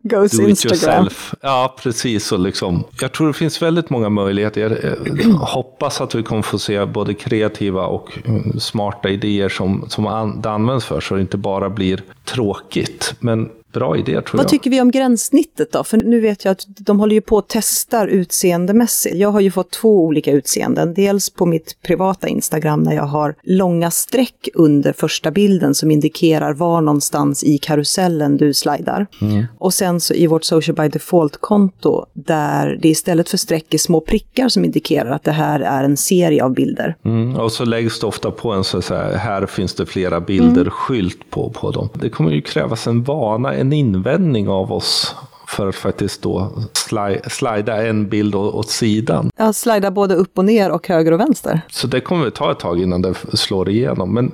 Goes 0.04 0.32
Do 0.32 0.48
Instagram. 0.48 0.76
It 0.76 0.84
yourself. 0.84 1.34
Ja, 1.42 1.76
precis. 1.84 2.32
Och 2.32 2.40
liksom, 2.40 2.84
jag 3.02 3.12
tror 3.12 3.28
det 3.28 3.34
finns 3.34 3.62
väldigt 3.62 3.90
många 3.90 4.10
möjligheter. 4.10 4.96
Jag 5.24 5.34
hoppas 5.34 6.02
att 6.02 6.16
vi 6.16 6.24
kommer 6.24 6.42
få 6.42 6.60
se 6.60 6.86
både 6.86 7.14
kreativa 7.14 7.86
och 7.86 8.18
mm, 8.26 8.60
smarta 8.60 9.10
idéer 9.10 9.50
som, 9.50 9.86
som 9.90 10.40
det 10.44 10.50
används 10.50 10.86
för, 10.86 11.02
så 11.02 11.16
det 11.16 11.22
inte 11.22 11.38
bara 11.38 11.70
blir 11.70 12.04
tråkigt. 12.26 13.16
Men 13.20 13.50
bra 13.72 13.98
idé 13.98 14.12
tror 14.12 14.26
jag. 14.32 14.38
Vad 14.38 14.48
tycker 14.48 14.70
vi 14.70 14.82
om 14.82 14.92
gränssnittet 14.92 15.72
då? 15.72 15.84
För 15.84 15.98
nu 15.98 16.20
vet 16.20 16.46
jag 16.46 16.52
att 16.52 16.66
de 16.68 17.00
håller 17.00 17.16
ju 17.16 17.22
på 17.22 17.36
och 17.36 17.46
testar 17.48 18.08
utseendemässigt. 18.08 19.16
Jag 19.16 19.32
har 19.32 19.40
ju 19.40 19.52
fått 19.52 19.72
två 19.72 20.06
olika 20.06 20.32
utseenden. 20.32 20.94
Dels 20.94 21.30
på 21.30 21.46
mitt 21.46 21.82
privata 21.82 22.28
Instagram 22.28 22.84
när 22.84 22.94
jag 22.94 23.04
har 23.04 23.36
långa 23.44 23.92
streck 23.92 24.50
under 24.54 24.94
första 24.94 25.32
bilden 25.32 25.76
som 25.76 25.92
indikerar 25.92 26.54
var 26.54 26.82
någonstans 26.82 27.44
i 27.44 27.58
karusellen 27.58 28.38
du 28.38 28.54
slidar. 28.54 29.08
Mm. 29.22 29.46
Och 29.58 29.74
sen 29.74 30.02
så 30.02 30.14
i 30.14 30.28
vårt 30.28 30.44
social 30.44 30.76
by 30.76 30.88
default-konto 30.88 32.06
där 32.14 32.80
det 32.82 32.90
istället 32.90 33.30
för 33.30 33.38
streck 33.38 33.74
är 33.74 33.78
små 33.78 34.02
prickar 34.02 34.50
som 34.50 34.66
indikerar 34.66 35.12
att 35.12 35.24
det 35.24 35.32
här 35.32 35.60
är 35.60 35.84
en 35.84 35.98
serie 35.98 36.44
av 36.44 36.54
bilder. 36.54 36.96
Mm. 37.06 37.36
Och 37.36 37.52
så 37.52 37.66
läggs 37.66 38.00
det 38.00 38.08
ofta 38.08 38.32
på 38.32 38.52
en 38.52 38.64
så 38.64 38.82
säga, 38.82 39.18
här 39.18 39.46
finns 39.46 39.74
det 39.74 39.86
flera 39.86 40.20
bilder-skylt 40.20 41.16
mm. 41.16 41.28
på, 41.30 41.50
på 41.50 41.72
dem. 41.72 41.90
Det 41.94 42.10
kommer 42.10 42.32
ju 42.32 42.42
krävas 42.42 42.88
en 42.88 43.04
vana, 43.04 43.54
en 43.62 43.74
invändning 43.74 44.50
av 44.50 44.72
oss 44.72 45.16
för 45.48 45.70
att 45.70 45.76
faktiskt 45.76 46.22
då 46.22 46.52
sli 46.74 47.20
slida 47.30 47.88
en 47.88 48.10
bild 48.10 48.36
åt 48.36 48.70
sidan. 48.70 49.30
Ja, 49.38 49.54
slida 49.54 49.92
både 49.92 50.16
upp 50.16 50.38
och 50.38 50.46
ner 50.46 50.72
och 50.72 50.88
höger 50.88 51.12
och 51.12 51.20
vänster. 51.20 51.62
Så 51.72 51.88
det 51.88 52.02
kommer 52.02 52.28
att 52.28 52.36
ta 52.36 52.52
ett 52.52 52.60
tag 52.60 52.82
innan 52.82 53.02
det 53.02 53.14
slår 53.34 53.70
igenom. 53.70 54.14
Men 54.14 54.32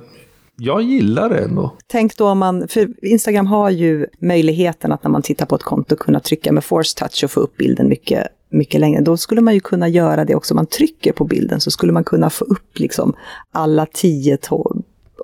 jag 0.56 0.82
gillar 0.82 1.28
det 1.28 1.38
ändå. 1.38 1.72
Tänk 1.86 2.16
då 2.16 2.28
om 2.28 2.38
man, 2.38 2.68
för 2.68 3.04
Instagram 3.04 3.46
har 3.46 3.70
ju 3.70 4.06
möjligheten 4.18 4.92
att 4.92 5.02
när 5.04 5.10
man 5.10 5.22
tittar 5.22 5.46
på 5.46 5.54
ett 5.54 5.62
konto 5.62 5.96
kunna 5.96 6.20
trycka 6.20 6.52
med 6.52 6.64
force 6.64 6.98
touch 6.98 7.24
och 7.24 7.30
få 7.30 7.40
upp 7.40 7.56
bilden 7.56 7.88
mycket, 7.88 8.26
mycket 8.50 8.80
längre. 8.80 9.00
Då 9.00 9.16
skulle 9.16 9.40
man 9.40 9.54
ju 9.54 9.60
kunna 9.60 9.88
göra 9.88 10.24
det 10.24 10.34
också. 10.34 10.54
Om 10.54 10.56
man 10.56 10.66
trycker 10.66 11.12
på 11.12 11.24
bilden 11.24 11.60
så 11.60 11.70
skulle 11.70 11.92
man 11.92 12.04
kunna 12.04 12.30
få 12.30 12.44
upp 12.44 12.78
liksom 12.78 13.14
alla 13.52 13.86
tio 13.86 14.36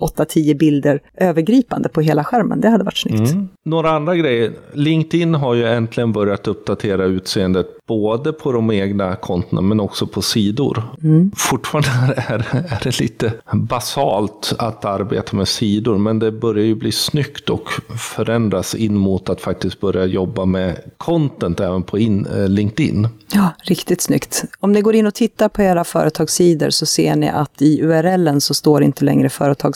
8-10 0.01 0.59
bilder 0.59 1.01
övergripande 1.17 1.89
på 1.89 2.01
hela 2.01 2.25
skärmen. 2.25 2.61
Det 2.61 2.69
hade 2.69 2.85
varit 2.85 2.97
snyggt. 2.97 3.31
Mm. 3.31 3.49
Några 3.65 3.91
andra 3.91 4.17
grejer. 4.17 4.53
LinkedIn 4.73 5.35
har 5.35 5.55
ju 5.55 5.65
äntligen 5.65 6.13
börjat 6.13 6.49
uppdatera 6.49 7.05
utseendet 7.05 7.67
både 7.87 8.33
på 8.33 8.53
de 8.53 8.71
egna 8.71 9.17
kontona 9.17 9.61
men 9.61 9.81
också 9.81 10.07
på 10.07 10.23
sidor. 10.23 10.83
Mm. 11.03 11.31
Fortfarande 11.37 12.15
är, 12.29 12.39
är 12.53 12.81
det 12.83 13.01
lite 13.01 13.33
basalt 13.53 14.55
att 14.59 14.85
arbeta 14.85 15.37
med 15.37 15.49
sidor 15.49 15.99
men 15.99 16.19
det 16.19 16.33
börjar 16.33 16.65
ju 16.65 16.75
bli 16.75 16.93
snyggt 16.93 17.51
och 17.51 17.69
förändras 17.99 18.75
in 18.75 18.97
mot 18.97 19.29
att 19.29 19.41
faktiskt 19.41 19.81
börja 19.81 20.05
jobba 20.05 20.45
med 20.45 20.79
content 20.97 21.61
även 21.61 21.83
på 21.83 21.99
in, 21.99 22.27
eh, 22.27 22.49
LinkedIn. 22.49 23.09
Ja, 23.33 23.51
riktigt 23.63 24.01
snyggt. 24.01 24.45
Om 24.61 24.73
ni 24.73 24.81
går 24.81 24.95
in 24.95 25.07
och 25.07 25.15
tittar 25.15 25.49
på 25.49 25.63
era 25.63 25.85
företagssidor 25.85 26.71
så 26.71 26.87
ser 26.87 27.17
ni 27.17 27.29
att 27.29 27.63
i 27.63 27.83
URLen 27.83 28.41
så 28.41 28.55
står 28.55 28.83
inte 28.83 29.05
längre 29.05 29.29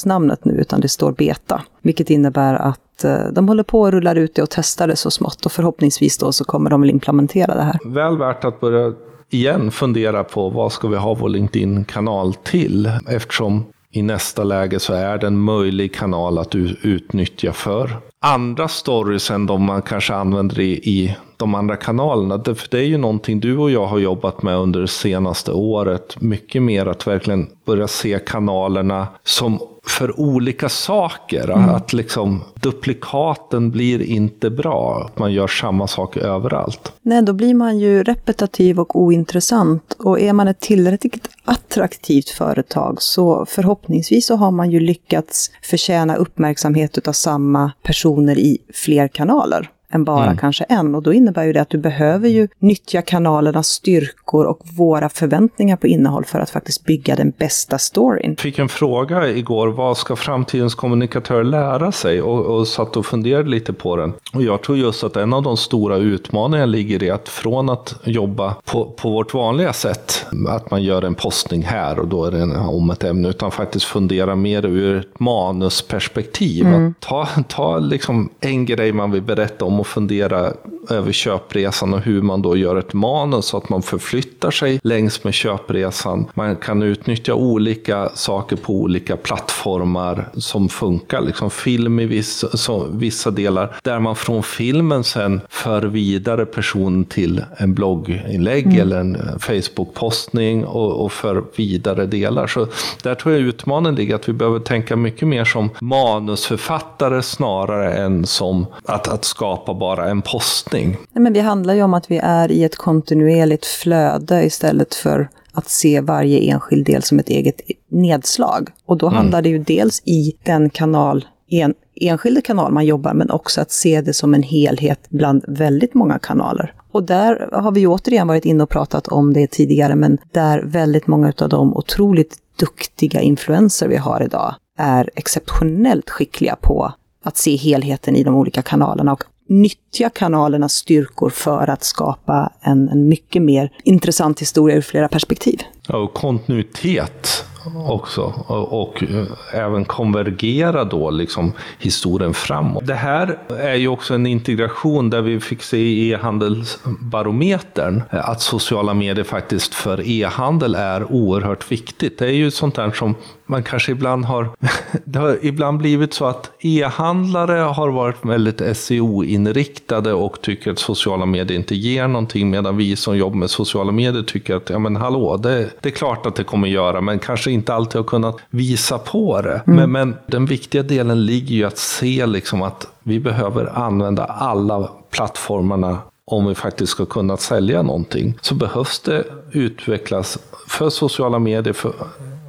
namnet 0.08 0.44
nu 0.44 0.52
utan 0.52 0.80
det 0.80 0.88
står 0.88 1.12
beta. 1.12 1.62
Vilket 1.82 2.10
innebär 2.10 2.54
att 2.54 3.04
eh, 3.04 3.26
de 3.32 3.48
håller 3.48 3.62
på 3.62 3.80
och 3.80 3.92
rullar 3.92 4.16
ut 4.16 4.34
det 4.34 4.42
och 4.42 4.50
testar 4.50 4.86
det 4.86 4.96
så 4.96 5.10
smått 5.10 5.46
och 5.46 5.52
förhoppningsvis 5.52 6.18
då 6.18 6.32
så 6.32 6.44
kommer 6.44 6.70
de 6.70 6.80
väl 6.80 6.90
implementera 6.90 7.54
det 7.54 7.62
här. 7.62 7.78
Väl 7.84 8.18
värt 8.18 8.44
att 8.44 8.60
börja 8.60 8.92
igen 9.30 9.70
fundera 9.70 10.24
på 10.24 10.48
vad 10.48 10.72
ska 10.72 10.88
vi 10.88 10.96
ha 10.96 11.14
vår 11.14 11.28
LinkedIn-kanal 11.28 12.34
till? 12.34 12.90
Eftersom 13.08 13.64
i 13.90 14.02
nästa 14.02 14.44
läge 14.44 14.80
så 14.80 14.92
är 14.92 15.18
det 15.18 15.26
en 15.26 15.38
möjlig 15.38 15.94
kanal 15.94 16.38
att 16.38 16.54
utnyttja 16.54 17.52
för 17.52 17.96
andra 18.20 18.68
stories 18.68 19.30
än 19.30 19.46
de 19.46 19.62
man 19.62 19.82
kanske 19.82 20.14
använder 20.14 20.60
i, 20.60 20.72
i 20.72 21.16
de 21.36 21.54
andra 21.54 21.76
kanalerna. 21.76 22.36
Det, 22.36 22.54
för 22.54 22.68
det 22.70 22.78
är 22.78 22.84
ju 22.84 22.98
någonting 22.98 23.40
du 23.40 23.58
och 23.58 23.70
jag 23.70 23.86
har 23.86 23.98
jobbat 23.98 24.42
med 24.42 24.56
under 24.56 24.80
det 24.80 24.88
senaste 24.88 25.52
året. 25.52 26.20
Mycket 26.20 26.62
mer 26.62 26.86
att 26.86 27.06
verkligen 27.06 27.46
börja 27.64 27.88
se 27.88 28.18
kanalerna 28.26 29.06
som 29.24 29.60
för 29.88 30.20
olika 30.20 30.68
saker. 30.68 31.50
Mm. 31.50 31.68
Att 31.68 31.92
liksom 31.92 32.44
duplikaten 32.54 33.70
blir 33.70 34.02
inte 34.02 34.50
bra. 34.50 35.02
Att 35.06 35.18
man 35.18 35.32
gör 35.32 35.46
samma 35.46 35.86
sak 35.86 36.16
överallt. 36.16 36.92
Nej, 37.02 37.22
då 37.22 37.32
blir 37.32 37.54
man 37.54 37.78
ju 37.78 38.02
repetitiv 38.02 38.80
och 38.80 39.00
ointressant. 39.00 39.92
Och 39.98 40.20
är 40.20 40.32
man 40.32 40.48
ett 40.48 40.60
tillräckligt 40.60 41.28
attraktivt 41.44 42.28
företag 42.28 43.02
så 43.02 43.46
förhoppningsvis 43.48 44.26
så 44.26 44.36
har 44.36 44.50
man 44.50 44.70
ju 44.70 44.80
lyckats 44.80 45.50
förtjäna 45.62 46.16
uppmärksamhet 46.16 47.08
av 47.08 47.12
samma 47.12 47.72
personer 47.82 48.38
i 48.38 48.58
fler 48.74 49.08
kanaler 49.08 49.70
än 49.90 50.04
bara 50.04 50.24
mm. 50.24 50.36
kanske 50.36 50.64
en. 50.64 50.94
Och 50.94 51.02
då 51.02 51.12
innebär 51.12 51.44
ju 51.44 51.52
det 51.52 51.60
att 51.60 51.70
du 51.70 51.78
behöver 51.78 52.28
ju 52.28 52.48
nyttja 52.58 53.02
kanalernas 53.02 53.68
styrkor 53.68 54.44
och 54.44 54.60
våra 54.76 55.08
förväntningar 55.08 55.76
på 55.76 55.86
innehåll 55.86 56.24
för 56.24 56.38
att 56.38 56.50
faktiskt 56.50 56.84
bygga 56.84 57.16
den 57.16 57.32
bästa 57.38 57.78
storyn. 57.78 58.30
Jag 58.30 58.40
fick 58.40 58.58
en 58.58 58.68
fråga 58.68 59.28
igår, 59.28 59.68
vad 59.68 59.96
ska 59.96 60.16
framtidens 60.16 60.74
kommunikatör 60.74 61.44
lära 61.44 61.92
sig? 61.92 62.22
Och, 62.22 62.46
och 62.46 62.68
satt 62.68 62.96
och 62.96 63.06
funderade 63.06 63.48
lite 63.48 63.72
på 63.72 63.96
den. 63.96 64.12
Och 64.32 64.42
jag 64.42 64.62
tror 64.62 64.78
just 64.78 65.04
att 65.04 65.16
en 65.16 65.32
av 65.32 65.42
de 65.42 65.56
stora 65.56 65.96
utmaningarna 65.96 66.66
ligger 66.66 67.02
i 67.02 67.10
att 67.10 67.28
från 67.28 67.70
att 67.70 67.94
jobba 68.04 68.54
på, 68.64 68.84
på 68.84 69.10
vårt 69.10 69.34
vanliga 69.34 69.72
sätt, 69.72 70.26
att 70.48 70.70
man 70.70 70.82
gör 70.82 71.02
en 71.02 71.14
postning 71.14 71.62
här 71.62 71.98
och 71.98 72.08
då 72.08 72.24
är 72.24 72.30
det 72.30 72.38
en, 72.38 72.56
om 72.56 72.90
ett 72.90 73.04
ämne, 73.04 73.28
utan 73.28 73.50
faktiskt 73.50 73.84
fundera 73.84 74.36
mer 74.36 74.66
ur 74.66 74.96
ett 74.96 75.20
manusperspektiv. 75.20 76.66
Mm. 76.66 76.90
Att 76.90 77.00
ta, 77.00 77.28
ta 77.48 77.78
liksom 77.78 78.30
en 78.40 78.66
grej 78.66 78.92
man 78.92 79.10
vill 79.10 79.22
berätta 79.22 79.64
om 79.64 79.77
och 79.80 79.86
fundera 79.86 80.52
över 80.90 81.12
köpresan 81.12 81.94
och 81.94 82.00
hur 82.00 82.22
man 82.22 82.42
då 82.42 82.56
gör 82.56 82.76
ett 82.76 82.92
manus 82.92 83.44
så 83.44 83.56
att 83.56 83.68
man 83.68 83.82
förflyttar 83.82 84.50
sig 84.50 84.80
längs 84.82 85.24
med 85.24 85.34
köpresan. 85.34 86.26
Man 86.34 86.56
kan 86.56 86.82
utnyttja 86.82 87.34
olika 87.34 88.08
saker 88.14 88.56
på 88.56 88.72
olika 88.72 89.16
plattformar 89.16 90.28
som 90.34 90.68
funkar. 90.68 91.20
Liksom 91.20 91.50
film 91.50 92.00
i 92.00 92.06
vissa, 92.06 92.56
så, 92.56 92.86
vissa 92.92 93.30
delar 93.30 93.76
där 93.82 94.00
man 94.00 94.16
från 94.16 94.42
filmen 94.42 95.04
sen 95.04 95.40
för 95.48 95.82
vidare 95.82 96.46
personen 96.46 97.04
till 97.04 97.44
en 97.56 97.74
blogginlägg 97.74 98.66
mm. 98.66 98.80
eller 98.80 99.00
en 99.00 99.38
Facebook-postning 99.38 100.64
och, 100.64 101.04
och 101.04 101.12
för 101.12 101.44
vidare 101.56 102.06
delar. 102.06 102.46
Så 102.46 102.66
där 103.02 103.14
tror 103.14 103.34
jag 103.34 103.42
utmaningen 103.42 103.94
ligger 103.94 104.14
att 104.14 104.28
vi 104.28 104.32
behöver 104.32 104.60
tänka 104.60 104.96
mycket 104.96 105.28
mer 105.28 105.44
som 105.44 105.70
manusförfattare 105.80 107.22
snarare 107.22 107.92
än 107.92 108.26
som 108.26 108.66
att, 108.84 109.08
att 109.08 109.24
skapa 109.24 109.67
skapa 109.68 109.78
bara 109.78 110.10
en 110.10 110.22
postning. 110.22 110.96
Nej, 111.12 111.22
men 111.22 111.32
det 111.32 111.40
handlar 111.40 111.74
ju 111.74 111.82
om 111.82 111.94
att 111.94 112.10
vi 112.10 112.18
är 112.22 112.52
i 112.52 112.64
ett 112.64 112.76
kontinuerligt 112.76 113.66
flöde 113.66 114.44
istället 114.44 114.94
för 114.94 115.28
att 115.52 115.68
se 115.68 116.00
varje 116.00 116.38
enskild 116.38 116.86
del 116.86 117.02
som 117.02 117.18
ett 117.18 117.28
eget 117.28 117.60
nedslag. 117.90 118.68
Och 118.86 118.96
då 118.96 119.06
mm. 119.06 119.16
handlar 119.16 119.42
det 119.42 119.48
ju 119.48 119.58
dels 119.58 120.02
i 120.04 120.32
den 120.44 120.70
kanal, 120.70 121.26
en, 121.50 121.74
enskilda 122.00 122.40
kanal 122.40 122.72
man 122.72 122.86
jobbar, 122.86 123.14
men 123.14 123.30
också 123.30 123.60
att 123.60 123.70
se 123.70 124.00
det 124.00 124.14
som 124.14 124.34
en 124.34 124.42
helhet 124.42 125.00
bland 125.08 125.44
väldigt 125.48 125.94
många 125.94 126.18
kanaler. 126.18 126.74
Och 126.92 127.02
där 127.02 127.48
har 127.52 127.72
vi 127.72 127.86
återigen 127.86 128.28
varit 128.28 128.44
inne 128.44 128.62
och 128.62 128.70
pratat 128.70 129.08
om 129.08 129.32
det 129.32 129.46
tidigare, 129.50 129.94
men 129.94 130.18
där 130.32 130.62
väldigt 130.64 131.06
många 131.06 131.32
av 131.40 131.48
de 131.48 131.76
otroligt 131.76 132.36
duktiga 132.58 133.20
influenser 133.20 133.88
vi 133.88 133.96
har 133.96 134.22
idag 134.22 134.54
är 134.78 135.10
exceptionellt 135.14 136.10
skickliga 136.10 136.56
på 136.56 136.92
att 137.24 137.36
se 137.36 137.56
helheten 137.56 138.16
i 138.16 138.22
de 138.22 138.34
olika 138.34 138.62
kanalerna 138.62 139.12
och 139.12 139.24
nyttja 139.48 140.10
kanalernas 140.10 140.72
styrkor 140.72 141.30
för 141.30 141.70
att 141.70 141.84
skapa 141.84 142.52
en, 142.60 142.88
en 142.88 143.08
mycket 143.08 143.42
mer 143.42 143.72
intressant 143.84 144.40
historia 144.40 144.76
ur 144.76 144.82
flera 144.82 145.08
perspektiv. 145.08 145.60
Ja, 145.86 145.96
och 145.96 146.14
kontinuitet 146.14 147.44
också. 147.88 148.22
Och, 148.46 148.82
och, 148.82 149.02
eh, 149.02 149.24
även 149.54 149.84
konvergera 149.84 150.84
då 150.84 151.10
liksom 151.10 151.52
historien 151.78 152.34
framåt. 152.34 152.86
Det 152.86 152.94
här 152.94 153.38
är 153.58 153.74
ju 153.74 153.88
också 153.88 154.14
en 154.14 154.26
integration 154.26 155.10
där 155.10 155.22
vi 155.22 155.40
fick 155.40 155.62
se 155.62 155.78
i 155.78 156.10
e-handelsbarometern 156.10 158.02
att 158.10 158.40
sociala 158.40 158.94
medier 158.94 159.24
faktiskt 159.24 159.74
för 159.74 160.08
e-handel 160.08 160.74
är 160.74 161.12
oerhört 161.12 161.72
viktigt. 161.72 162.18
Det 162.18 162.26
är 162.26 162.32
ju 162.32 162.50
sånt 162.50 162.74
där 162.74 162.90
som 162.90 163.14
man 163.48 163.62
kanske 163.62 163.92
ibland 163.92 164.24
har, 164.24 164.50
det 165.04 165.18
har 165.18 165.38
ibland 165.42 165.78
blivit 165.78 166.14
så 166.14 166.24
att 166.24 166.50
e-handlare 166.60 167.58
har 167.58 167.88
varit 167.88 168.24
väldigt 168.24 168.76
SEO-inriktade 168.76 170.12
och 170.12 170.42
tycker 170.42 170.70
att 170.70 170.78
sociala 170.78 171.26
medier 171.26 171.58
inte 171.58 171.74
ger 171.74 172.08
någonting 172.08 172.50
medan 172.50 172.76
vi 172.76 172.96
som 172.96 173.16
jobbar 173.16 173.36
med 173.36 173.50
sociala 173.50 173.92
medier 173.92 174.22
tycker 174.22 174.56
att 174.56 174.70
ja 174.70 174.78
men 174.78 174.96
hallå, 174.96 175.36
det, 175.36 175.70
det 175.80 175.88
är 175.88 175.92
klart 175.92 176.26
att 176.26 176.34
det 176.34 176.44
kommer 176.44 176.68
göra 176.68 177.00
men 177.00 177.18
kanske 177.18 177.50
inte 177.50 177.74
alltid 177.74 177.96
har 177.96 178.04
kunnat 178.04 178.36
visa 178.50 178.98
på 178.98 179.42
det. 179.42 179.62
Mm. 179.66 179.76
Men, 179.76 179.92
men 179.92 180.16
den 180.26 180.46
viktiga 180.46 180.82
delen 180.82 181.26
ligger 181.26 181.56
ju 181.56 181.64
att 181.64 181.78
se 181.78 182.26
liksom 182.26 182.62
att 182.62 182.86
vi 183.02 183.20
behöver 183.20 183.78
använda 183.78 184.24
alla 184.24 184.90
plattformarna 185.10 185.98
om 186.30 186.46
vi 186.46 186.54
faktiskt 186.54 186.92
ska 186.92 187.06
kunna 187.06 187.36
sälja 187.36 187.82
någonting. 187.82 188.38
Så 188.40 188.54
behövs 188.54 189.00
det 189.00 189.24
utvecklas 189.52 190.38
för 190.68 190.90
sociala 190.90 191.38
medier, 191.38 191.72
för 191.72 191.92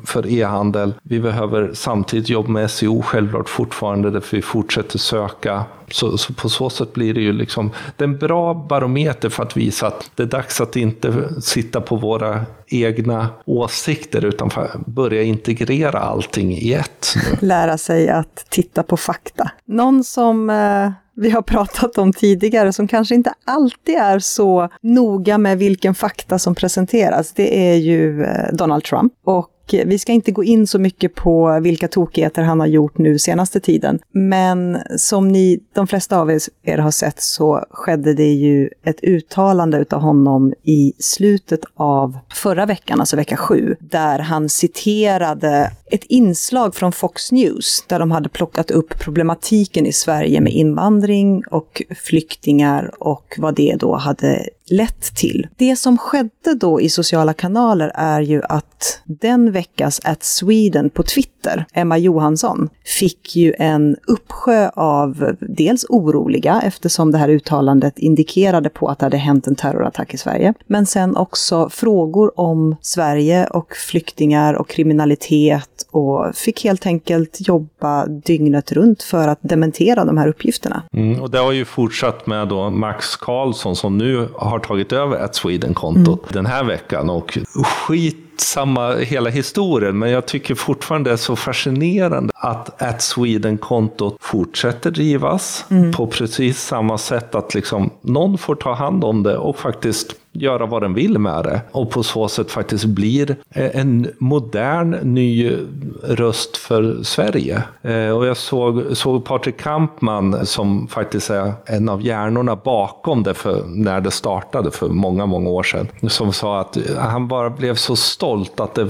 för 0.09 0.27
e-handel. 0.27 0.93
Vi 1.03 1.19
behöver 1.19 1.71
samtidigt 1.73 2.29
jobba 2.29 2.49
med 2.49 2.71
SEO 2.71 3.01
självklart 3.01 3.49
fortfarande, 3.49 4.11
därför 4.11 4.37
vi 4.37 4.41
fortsätter 4.41 4.99
söka. 4.99 5.63
Så, 5.91 6.17
så, 6.17 6.33
på 6.33 6.49
så 6.49 6.69
sätt 6.69 6.93
blir 6.93 7.13
det 7.13 7.21
ju 7.21 7.33
liksom 7.33 7.71
det 7.97 8.03
är 8.03 8.07
en 8.07 8.17
bra 8.17 8.53
barometer 8.53 9.29
för 9.29 9.43
att 9.43 9.57
visa 9.57 9.87
att 9.87 10.11
det 10.15 10.23
är 10.23 10.27
dags 10.27 10.61
att 10.61 10.75
inte 10.75 11.29
sitta 11.41 11.81
på 11.81 11.95
våra 11.95 12.45
egna 12.67 13.27
åsikter 13.45 14.25
utan 14.25 14.51
börja 14.85 15.21
integrera 15.21 15.99
allting 15.99 16.51
i 16.51 16.73
ett. 16.73 17.15
Lära 17.39 17.77
sig 17.77 18.09
att 18.09 18.45
titta 18.49 18.83
på 18.83 18.97
fakta. 18.97 19.51
Någon 19.65 20.03
som 20.03 20.49
eh 20.49 20.89
vi 21.19 21.29
har 21.29 21.41
pratat 21.41 21.97
om 21.97 22.13
tidigare, 22.13 22.73
som 22.73 22.87
kanske 22.87 23.15
inte 23.15 23.33
alltid 23.45 23.95
är 23.95 24.19
så 24.19 24.69
noga 24.81 25.37
med 25.37 25.57
vilken 25.57 25.95
fakta 25.95 26.39
som 26.39 26.55
presenteras, 26.55 27.33
det 27.33 27.71
är 27.71 27.75
ju 27.75 28.23
eh, 28.23 28.53
Donald 28.53 28.83
Trump. 28.83 29.13
Och 29.23 29.49
Eh, 29.73 29.85
vi 29.85 29.99
ska 29.99 30.11
inte 30.11 30.31
gå 30.31 30.43
in 30.43 30.67
så 30.67 30.79
mycket 30.79 31.15
på 31.15 31.59
vilka 31.59 31.87
tokigheter 31.87 32.43
han 32.43 32.59
har 32.59 32.67
gjort 32.67 32.97
nu 32.97 33.19
senaste 33.19 33.59
tiden. 33.59 33.99
Men 34.11 34.77
som 34.97 35.27
ni, 35.27 35.59
de 35.73 35.87
flesta 35.87 36.19
av 36.19 36.31
er 36.63 36.77
har 36.77 36.91
sett 36.91 37.21
så 37.21 37.65
skedde 37.71 38.13
det 38.13 38.33
ju 38.33 38.69
ett 38.83 39.03
uttalande 39.03 39.77
utav 39.77 40.01
honom 40.01 40.53
i 40.63 40.93
slutet 40.99 41.59
av 41.75 42.17
förra 42.33 42.65
veckan, 42.65 42.99
alltså 42.99 43.15
vecka 43.15 43.37
sju, 43.37 43.75
där 43.79 44.19
han 44.19 44.49
citerade 44.49 45.71
ett 45.91 46.03
inslag 46.03 46.75
från 46.75 46.91
Fox 46.91 47.31
News 47.31 47.83
där 47.87 47.99
de 47.99 48.11
hade 48.11 48.29
plockat 48.29 48.71
upp 48.71 48.99
problematiken 48.99 49.85
i 49.85 49.93
Sverige 49.93 50.41
med 50.41 50.53
invandring 50.53 51.43
och 51.51 51.81
flyktingar 51.95 52.91
och 52.99 53.35
vad 53.37 53.55
det 53.55 53.75
då 53.79 53.95
hade 53.95 54.49
lett 54.71 55.15
till. 55.15 55.47
Det 55.57 55.75
som 55.75 55.97
skedde 55.97 56.53
då 56.59 56.81
i 56.81 56.89
sociala 56.89 57.33
kanaler 57.33 57.91
är 57.95 58.21
ju 58.21 58.41
att 58.43 59.01
den 59.05 59.51
veckas 59.51 60.01
at 60.03 60.23
Sweden 60.23 60.89
på 60.89 61.03
Twitter, 61.03 61.65
Emma 61.73 61.97
Johansson, 61.97 62.69
fick 62.99 63.35
ju 63.35 63.53
en 63.59 63.97
uppsjö 64.07 64.69
av 64.75 65.35
dels 65.39 65.85
oroliga 65.89 66.61
eftersom 66.63 67.11
det 67.11 67.17
här 67.17 67.29
uttalandet 67.29 67.99
indikerade 67.99 68.69
på 68.69 68.87
att 68.87 68.99
det 68.99 69.05
hade 69.05 69.17
hänt 69.17 69.47
en 69.47 69.55
terrorattack 69.55 70.13
i 70.13 70.17
Sverige, 70.17 70.53
men 70.67 70.85
sen 70.85 71.15
också 71.15 71.69
frågor 71.69 72.39
om 72.39 72.75
Sverige 72.81 73.47
och 73.47 73.75
flyktingar 73.75 74.53
och 74.53 74.69
kriminalitet 74.69 75.78
och 75.91 76.35
fick 76.35 76.63
helt 76.63 76.85
enkelt 76.85 77.37
jobba 77.39 78.05
dygnet 78.05 78.71
runt 78.71 79.03
för 79.03 79.27
att 79.27 79.39
dementera 79.41 80.05
de 80.05 80.17
här 80.17 80.27
uppgifterna. 80.27 80.83
Mm, 80.93 81.21
och 81.21 81.29
det 81.29 81.39
har 81.39 81.51
ju 81.51 81.65
fortsatt 81.65 82.27
med 82.27 82.47
då 82.47 82.69
Max 82.69 83.15
Karlsson 83.15 83.75
som 83.75 83.97
nu 83.97 84.27
har 84.35 84.59
tagit 84.59 84.91
över 84.93 85.23
At 85.23 85.35
Sweden-kontot 85.35 86.21
mm. 86.21 86.33
den 86.33 86.45
här 86.45 86.63
veckan 86.63 87.09
och 87.09 87.37
skit 87.65 88.28
samma 88.41 88.95
hela 88.95 89.29
historien, 89.29 89.99
men 89.99 90.09
jag 90.09 90.25
tycker 90.25 90.55
fortfarande 90.55 91.09
det 91.09 91.13
är 91.13 91.17
så 91.17 91.35
fascinerande 91.35 92.33
att 92.35 92.81
At 92.81 93.01
Sweden-kontot 93.01 94.17
fortsätter 94.19 94.91
drivas 94.91 95.65
mm. 95.69 95.91
på 95.91 96.07
precis 96.07 96.61
samma 96.61 96.97
sätt 96.97 97.35
att 97.35 97.53
liksom 97.53 97.89
någon 98.01 98.37
får 98.37 98.55
ta 98.55 98.73
hand 98.73 99.03
om 99.03 99.23
det 99.23 99.37
och 99.37 99.59
faktiskt 99.59 100.15
göra 100.31 100.65
vad 100.65 100.81
den 100.81 100.93
vill 100.93 101.19
med 101.19 101.43
det. 101.43 101.61
Och 101.71 101.89
på 101.89 102.03
så 102.03 102.27
sätt 102.27 102.51
faktiskt 102.51 102.85
blir 102.85 103.35
en 103.53 104.07
modern 104.17 104.89
ny 105.01 105.57
röst 106.03 106.57
för 106.57 107.03
Sverige. 107.03 107.63
Eh, 107.81 108.09
och 108.09 108.25
jag 108.25 108.37
såg, 108.37 108.83
såg 108.97 109.25
Patrik 109.25 109.57
Kampman 109.57 110.45
som 110.45 110.87
faktiskt 110.87 111.29
är 111.29 111.53
en 111.65 111.89
av 111.89 112.01
hjärnorna 112.01 112.55
bakom 112.55 113.23
det 113.23 113.33
för, 113.33 113.63
när 113.65 114.01
det 114.01 114.11
startade 114.11 114.71
för 114.71 114.89
många, 114.89 115.25
många 115.25 115.49
år 115.49 115.63
sedan. 115.63 115.87
Som 116.09 116.33
sa 116.33 116.59
att 116.59 116.77
han 116.97 117.27
bara 117.27 117.49
blev 117.49 117.75
så 117.75 117.95
stolt 117.95 118.28
att 118.55 118.75
det, 118.75 118.87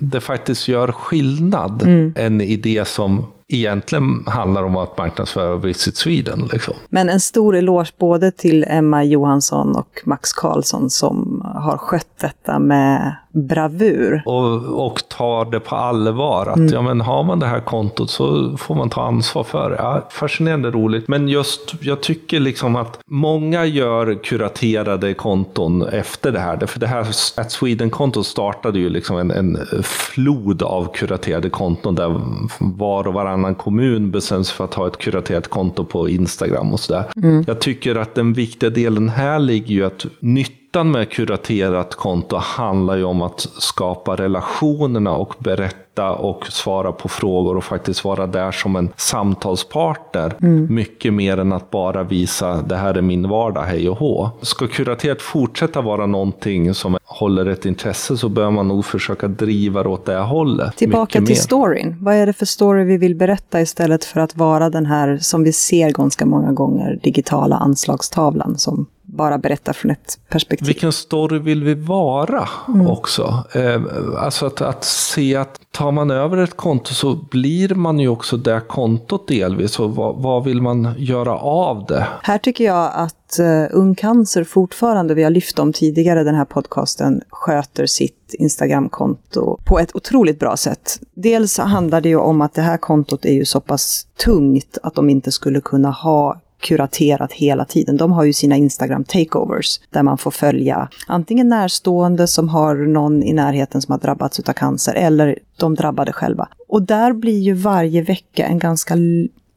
det 0.00 0.20
faktiskt 0.20 0.68
gör 0.68 0.92
skillnad. 0.92 1.82
Mm. 1.82 2.14
En 2.16 2.40
idé 2.40 2.84
som 2.84 3.26
egentligen 3.48 4.24
handlar 4.26 4.62
om 4.62 4.76
att 4.76 4.98
marknadsföra 4.98 5.56
Visit 5.56 5.96
Sweden. 5.96 6.48
Liksom. 6.52 6.74
Men 6.88 7.08
en 7.08 7.20
stor 7.20 7.56
eloge 7.56 7.92
både 7.98 8.30
till 8.30 8.64
Emma 8.68 9.04
Johansson 9.04 9.76
och 9.76 10.02
Max 10.04 10.32
Karlsson 10.32 10.90
som 10.90 11.42
har 11.54 11.76
skött 11.76 12.18
detta 12.20 12.58
med 12.58 13.16
bravur. 13.32 14.22
Och, 14.26 14.86
och 14.86 15.08
tar 15.08 15.50
det 15.50 15.60
på 15.60 15.76
allvar. 15.76 16.46
Att 16.46 16.56
mm. 16.56 16.72
ja, 16.72 16.82
men 16.82 17.00
har 17.00 17.22
man 17.24 17.38
det 17.38 17.46
här 17.46 17.60
kontot 17.60 18.10
så 18.10 18.56
får 18.56 18.74
man 18.74 18.90
ta 18.90 19.02
ansvar 19.02 19.44
för 19.44 19.70
det. 19.70 19.76
Ja, 19.76 20.08
fascinerande 20.10 20.70
roligt. 20.70 21.08
Men 21.08 21.28
just, 21.28 21.74
jag 21.80 22.02
tycker 22.02 22.40
liksom 22.40 22.76
att 22.76 22.98
många 23.06 23.66
gör 23.66 24.24
kuraterade 24.24 25.14
konton 25.14 25.82
efter 25.82 26.32
det 26.32 26.38
här. 26.40 26.66
För 26.66 26.80
det 26.80 26.86
här 26.86 27.06
At 27.36 27.52
Sweden-kontot 27.52 28.26
startade 28.26 28.78
ju 28.78 28.88
liksom 28.88 29.18
en, 29.18 29.30
en 29.30 29.58
flod 29.82 30.62
av 30.62 30.92
kuraterade 30.94 31.50
konton 31.50 31.94
där 31.94 32.20
var 32.58 33.06
och 33.06 33.14
varannan 33.14 33.54
kommun 33.54 34.10
bestämde 34.10 34.44
sig 34.44 34.56
för 34.56 34.64
att 34.64 34.74
ha 34.74 34.86
ett 34.86 34.98
kuraterat 34.98 35.48
konto 35.48 35.84
på 35.84 36.08
Instagram 36.08 36.72
och 36.72 36.80
sådär. 36.80 37.04
Mm. 37.16 37.44
Jag 37.46 37.60
tycker 37.60 37.96
att 37.96 38.14
den 38.14 38.32
viktiga 38.32 38.70
delen 38.70 39.08
här 39.08 39.38
ligger 39.38 39.74
ju 39.74 39.86
att 39.86 40.06
nytt 40.20 40.59
nyttan 40.70 40.90
med 40.90 41.10
kuraterat 41.10 41.94
konto 41.94 42.36
handlar 42.36 42.96
ju 42.96 43.04
om 43.04 43.22
att 43.22 43.40
skapa 43.40 44.16
relationerna 44.16 45.12
och 45.12 45.34
berätta 45.38 46.12
och 46.12 46.46
svara 46.46 46.92
på 46.92 47.08
frågor 47.08 47.56
och 47.56 47.64
faktiskt 47.64 48.04
vara 48.04 48.26
där 48.26 48.52
som 48.52 48.76
en 48.76 48.88
samtalspartner. 48.96 50.36
Mm. 50.42 50.74
Mycket 50.74 51.12
mer 51.12 51.38
än 51.38 51.52
att 51.52 51.70
bara 51.70 52.02
visa 52.02 52.62
det 52.62 52.76
här 52.76 52.94
är 52.94 53.02
min 53.02 53.28
vardag, 53.28 53.62
hej 53.62 53.88
och 53.88 53.98
hå. 53.98 54.30
Ska 54.42 54.66
kuraterat 54.66 55.22
fortsätta 55.22 55.80
vara 55.80 56.06
någonting 56.06 56.74
som 56.74 56.96
håller 57.04 57.46
ett 57.46 57.66
intresse 57.66 58.16
så 58.16 58.28
bör 58.28 58.50
man 58.50 58.68
nog 58.68 58.84
försöka 58.84 59.28
driva 59.28 59.82
det 59.82 59.88
åt 59.88 60.06
det 60.06 60.18
hållet. 60.18 60.76
Tillbaka 60.76 61.22
till 61.22 61.40
storyn. 61.40 61.96
Vad 62.00 62.14
är 62.14 62.26
det 62.26 62.32
för 62.32 62.46
story 62.46 62.84
vi 62.84 62.96
vill 62.96 63.14
berätta 63.14 63.60
istället 63.60 64.04
för 64.04 64.20
att 64.20 64.36
vara 64.36 64.70
den 64.70 64.86
här, 64.86 65.18
som 65.20 65.42
vi 65.42 65.52
ser 65.52 65.90
ganska 65.90 66.26
många 66.26 66.52
gånger, 66.52 67.00
digitala 67.02 67.56
anslagstavlan 67.56 68.58
som 68.58 68.86
bara 69.20 69.38
berättar 69.38 69.72
från 69.72 69.90
ett 69.90 70.18
perspektiv. 70.28 70.66
Vilken 70.66 70.92
story 70.92 71.38
vill 71.38 71.64
vi 71.64 71.74
vara 71.74 72.48
mm. 72.68 72.86
också? 72.86 73.44
Eh, 73.52 73.82
alltså 74.18 74.46
att, 74.46 74.60
att 74.60 74.84
se 74.84 75.36
att 75.36 75.60
tar 75.70 75.92
man 75.92 76.10
över 76.10 76.36
ett 76.36 76.56
konto 76.56 76.94
så 76.94 77.14
blir 77.14 77.74
man 77.74 77.98
ju 77.98 78.08
också 78.08 78.36
det 78.36 78.60
kontot 78.68 79.28
delvis. 79.28 79.78
Och 79.78 79.96
vad, 79.96 80.16
vad 80.16 80.44
vill 80.44 80.62
man 80.62 80.94
göra 80.98 81.38
av 81.38 81.84
det? 81.88 82.06
Här 82.22 82.38
tycker 82.38 82.64
jag 82.64 82.90
att 82.94 83.36
uh, 83.40 83.66
Ung 83.70 83.94
Cancer 83.94 84.44
fortfarande, 84.44 85.14
vi 85.14 85.22
har 85.22 85.30
lyft 85.30 85.58
om 85.58 85.72
tidigare 85.72 86.24
den 86.24 86.34
här 86.34 86.44
podcasten, 86.44 87.22
sköter 87.28 87.86
sitt 87.86 88.34
Instagramkonto 88.38 89.58
på 89.64 89.78
ett 89.78 89.96
otroligt 89.96 90.38
bra 90.38 90.56
sätt. 90.56 91.00
Dels 91.14 91.58
handlar 91.58 92.00
det 92.00 92.08
ju 92.08 92.16
om 92.16 92.40
att 92.40 92.54
det 92.54 92.62
här 92.62 92.76
kontot 92.76 93.24
är 93.24 93.32
ju 93.32 93.44
så 93.44 93.60
pass 93.60 94.06
tungt 94.24 94.78
att 94.82 94.94
de 94.94 95.10
inte 95.10 95.32
skulle 95.32 95.60
kunna 95.60 95.90
ha 95.90 96.40
kuraterat 96.60 97.32
hela 97.32 97.64
tiden. 97.64 97.96
De 97.96 98.12
har 98.12 98.24
ju 98.24 98.32
sina 98.32 98.56
Instagram 98.56 99.04
takeovers 99.04 99.80
där 99.90 100.02
man 100.02 100.18
får 100.18 100.30
följa 100.30 100.88
antingen 101.06 101.48
närstående 101.48 102.26
som 102.26 102.48
har 102.48 102.74
någon 102.74 103.22
i 103.22 103.32
närheten 103.32 103.82
som 103.82 103.92
har 103.92 103.98
drabbats 103.98 104.40
av 104.40 104.52
cancer 104.52 104.94
eller 104.94 105.38
de 105.56 105.74
drabbade 105.74 106.12
själva. 106.12 106.48
Och 106.68 106.82
där 106.82 107.12
blir 107.12 107.38
ju 107.38 107.52
varje 107.52 108.02
vecka 108.02 108.46
en 108.46 108.58
ganska 108.58 108.94